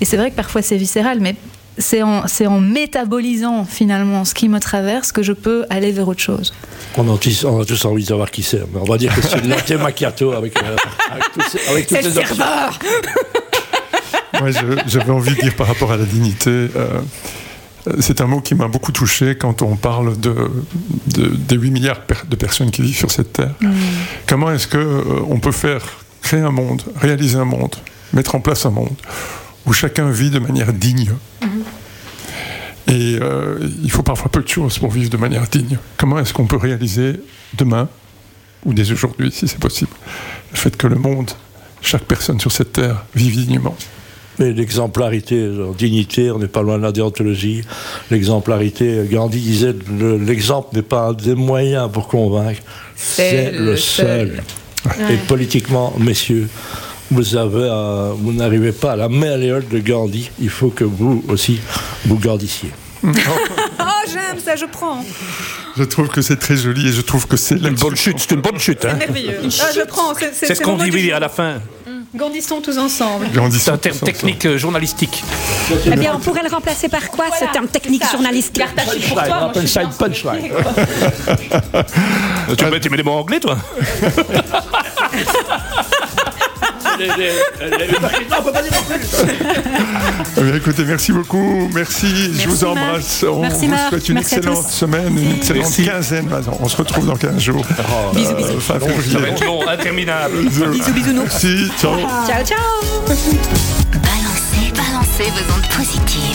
Et 0.00 0.04
c'est 0.04 0.16
vrai 0.16 0.30
que 0.30 0.36
parfois 0.36 0.62
c'est 0.62 0.76
viscéral, 0.76 1.20
mais 1.20 1.36
c'est 1.78 2.02
en, 2.02 2.26
c'est 2.28 2.46
en 2.46 2.60
métabolisant 2.60 3.64
finalement 3.64 4.24
ce 4.24 4.34
qui 4.34 4.48
me 4.48 4.60
traverse 4.60 5.10
que 5.12 5.22
je 5.22 5.32
peux 5.32 5.64
aller 5.70 5.90
vers 5.92 6.06
autre 6.08 6.20
chose. 6.22 6.52
On 6.96 7.12
a, 7.12 7.18
tous, 7.18 7.44
on 7.44 7.60
a 7.60 7.64
tous 7.64 7.84
envie 7.84 8.02
de 8.04 8.08
savoir 8.08 8.30
qui 8.30 8.42
c'est, 8.42 8.62
mais 8.72 8.80
on 8.80 8.84
va 8.84 8.96
dire 8.98 9.14
que 9.14 9.20
c'est 9.22 9.38
une 9.42 9.48
latte 9.48 9.70
macchiato 9.72 10.32
avec, 10.32 10.56
euh, 10.62 10.76
avec, 11.10 11.24
tous 11.32 11.42
ces- 11.50 11.68
avec 11.70 11.86
toutes 11.88 12.02
les 12.02 12.18
options. 12.18 12.44
Moi, 14.40 14.50
je- 14.50 14.80
j'avais 14.88 15.10
envie 15.10 15.34
de 15.34 15.40
dire 15.40 15.54
par 15.54 15.66
rapport 15.68 15.92
à 15.92 15.96
la 15.96 16.04
dignité, 16.04 16.50
euh, 16.50 17.00
c'est 18.00 18.20
un 18.20 18.26
mot 18.26 18.40
qui 18.40 18.54
m'a 18.54 18.66
beaucoup 18.68 18.92
touché 18.92 19.36
quand 19.36 19.62
on 19.62 19.76
parle 19.76 20.18
de, 20.18 20.34
de- 21.14 21.28
des 21.28 21.56
8 21.56 21.70
milliards 21.70 22.00
de 22.28 22.36
personnes 22.36 22.70
qui 22.70 22.82
vivent 22.82 22.96
sur 22.96 23.10
cette 23.10 23.32
terre. 23.32 23.54
Comment 24.26 24.50
est-ce 24.50 24.66
que 24.66 24.78
euh, 24.78 25.02
on 25.28 25.38
peut 25.38 25.52
faire 25.52 25.82
créer 26.22 26.40
un 26.40 26.50
monde, 26.50 26.82
réaliser 27.00 27.36
un 27.36 27.44
monde, 27.44 27.76
mettre 28.12 28.34
en 28.34 28.40
place 28.40 28.64
un 28.66 28.70
monde 28.70 28.94
où 29.66 29.72
chacun 29.72 30.10
vit 30.10 30.30
de 30.30 30.38
manière 30.38 30.72
digne? 30.72 31.10
Et 32.94 33.18
euh, 33.20 33.58
il 33.82 33.90
faut 33.90 34.02
parfois 34.04 34.30
peu 34.30 34.40
de 34.42 34.48
choses 34.48 34.78
pour 34.78 34.90
vivre 34.90 35.10
de 35.10 35.16
manière 35.16 35.46
digne. 35.48 35.78
Comment 35.96 36.18
est-ce 36.20 36.32
qu'on 36.32 36.46
peut 36.46 36.56
réaliser 36.56 37.14
demain, 37.58 37.88
ou 38.64 38.72
dès 38.72 38.90
aujourd'hui, 38.92 39.30
si 39.32 39.48
c'est 39.48 39.58
possible, 39.58 39.90
le 40.52 40.56
fait 40.56 40.76
que 40.76 40.86
le 40.86 40.96
monde, 40.96 41.30
chaque 41.82 42.04
personne 42.04 42.38
sur 42.38 42.52
cette 42.52 42.72
terre, 42.74 43.04
vive 43.14 43.36
dignement? 43.36 43.76
Mais 44.38 44.52
l'exemplarité, 44.52 45.46
la 45.48 45.72
dignité, 45.76 46.30
on 46.30 46.38
n'est 46.38 46.48
pas 46.48 46.62
loin 46.62 46.76
de 46.78 46.82
la 46.82 46.92
déontologie. 46.92 47.62
L'exemplarité, 48.10 49.02
Gandhi 49.10 49.40
disait 49.40 49.74
le- 49.98 50.18
l'exemple 50.18 50.74
n'est 50.76 50.82
pas 50.82 51.08
un 51.08 51.12
des 51.14 51.34
moyens 51.34 51.90
pour 51.92 52.06
convaincre, 52.08 52.60
c'est 52.96 53.52
le 53.52 53.76
seul. 53.76 54.42
Et 55.10 55.16
politiquement, 55.28 55.94
messieurs, 55.98 56.48
vous 57.10 57.36
avez, 57.36 57.68
vous 58.18 58.32
n'arrivez 58.32 58.72
pas 58.72 58.92
à 58.92 58.96
la 58.96 59.08
méléole 59.08 59.66
de 59.68 59.78
Gandhi. 59.78 60.30
Il 60.40 60.50
faut 60.50 60.70
que 60.70 60.84
vous 60.84 61.24
aussi 61.28 61.60
vous 62.06 62.18
gardissiez. 62.18 62.70
Oh, 63.80 64.06
j'aime 64.10 64.38
ça, 64.44 64.56
je 64.56 64.64
prends. 64.66 65.04
Je 65.76 65.82
trouve 65.84 66.08
que 66.08 66.22
c'est 66.22 66.36
très 66.36 66.56
joli 66.56 66.88
et 66.88 66.92
je 66.92 67.00
trouve 67.00 67.26
que 67.26 67.36
c'est 67.36 67.56
Une 67.56 67.74
bonne 67.74 67.96
chute, 67.96 68.18
c'est 68.18 68.32
une 68.32 68.40
bonne 68.40 68.58
chute. 68.58 68.84
Hein 68.84 68.94
Merveilleux. 68.94 69.40
Ah, 69.60 69.70
je 69.74 69.80
prends. 69.82 70.14
C'est 70.14 70.46
c'est 70.46 70.54
ce 70.54 70.62
qu'on 70.62 70.76
dit 70.76 70.90
oui, 70.90 71.10
à 71.12 71.18
la 71.20 71.28
fin. 71.28 71.60
Grandissons 72.14 72.60
tous 72.60 72.78
ensemble. 72.78 73.26
C'est 73.50 73.70
un 73.72 73.76
terme 73.76 73.98
technique 73.98 74.46
euh, 74.46 74.56
journalistique. 74.56 75.24
Eh 75.86 75.90
bien, 75.96 76.12
on 76.14 76.20
pourrait 76.20 76.44
le 76.44 76.48
remplacer 76.48 76.88
par 76.88 77.10
quoi, 77.10 77.24
ce 77.38 77.52
terme 77.52 77.66
technique 77.66 78.04
journalistique 78.08 78.64
Punchline, 79.52 79.90
punchline. 79.98 80.52
Tu 82.56 82.64
mets, 82.66 82.80
tu 82.80 82.90
mets 82.90 82.96
des 82.98 83.02
mots 83.02 83.12
anglais, 83.12 83.40
toi? 83.40 83.56
Eh 90.36 90.42
bien, 90.42 90.54
écoutez, 90.56 90.84
merci 90.84 91.12
beaucoup, 91.12 91.68
merci, 91.74 92.06
je 92.34 92.48
vous 92.48 92.64
Marc. 92.64 92.76
embrasse. 92.78 93.24
On 93.28 93.40
Merci, 93.40 93.64
vous 93.66 93.70
Marc. 93.72 93.88
souhaite 93.90 94.08
une 94.08 94.14
Merci 94.16 94.34
excellente 94.36 94.68
semaine, 94.70 95.18
une 95.18 95.36
excellente 95.36 95.62
Merci. 95.64 95.84
quinzaine 95.84 96.28
maintenant. 96.28 96.56
On 96.60 96.68
se 96.68 96.76
retrouve 96.76 97.06
dans 97.06 97.16
15 97.16 97.38
jours. 97.40 97.64
Bisous, 98.14 98.34
bisous. 98.34 98.48
Euh, 98.56 98.60
fin 98.60 98.74
Ça 98.74 98.78
va 98.80 98.86
février. 98.88 99.28
être 99.30 99.44
long, 99.44 99.68
interminable. 99.68 100.36
Bisous, 100.48 100.92
bisous. 100.92 101.12
Merci, 101.14 101.68
ciao. 101.80 101.96
Ciao, 102.26 102.44
ciao 102.44 102.58
Balancez, 103.06 104.72
balancez 104.74 105.30
vos 105.30 105.54
ondes. 105.54 105.64
Positives. 105.76 106.33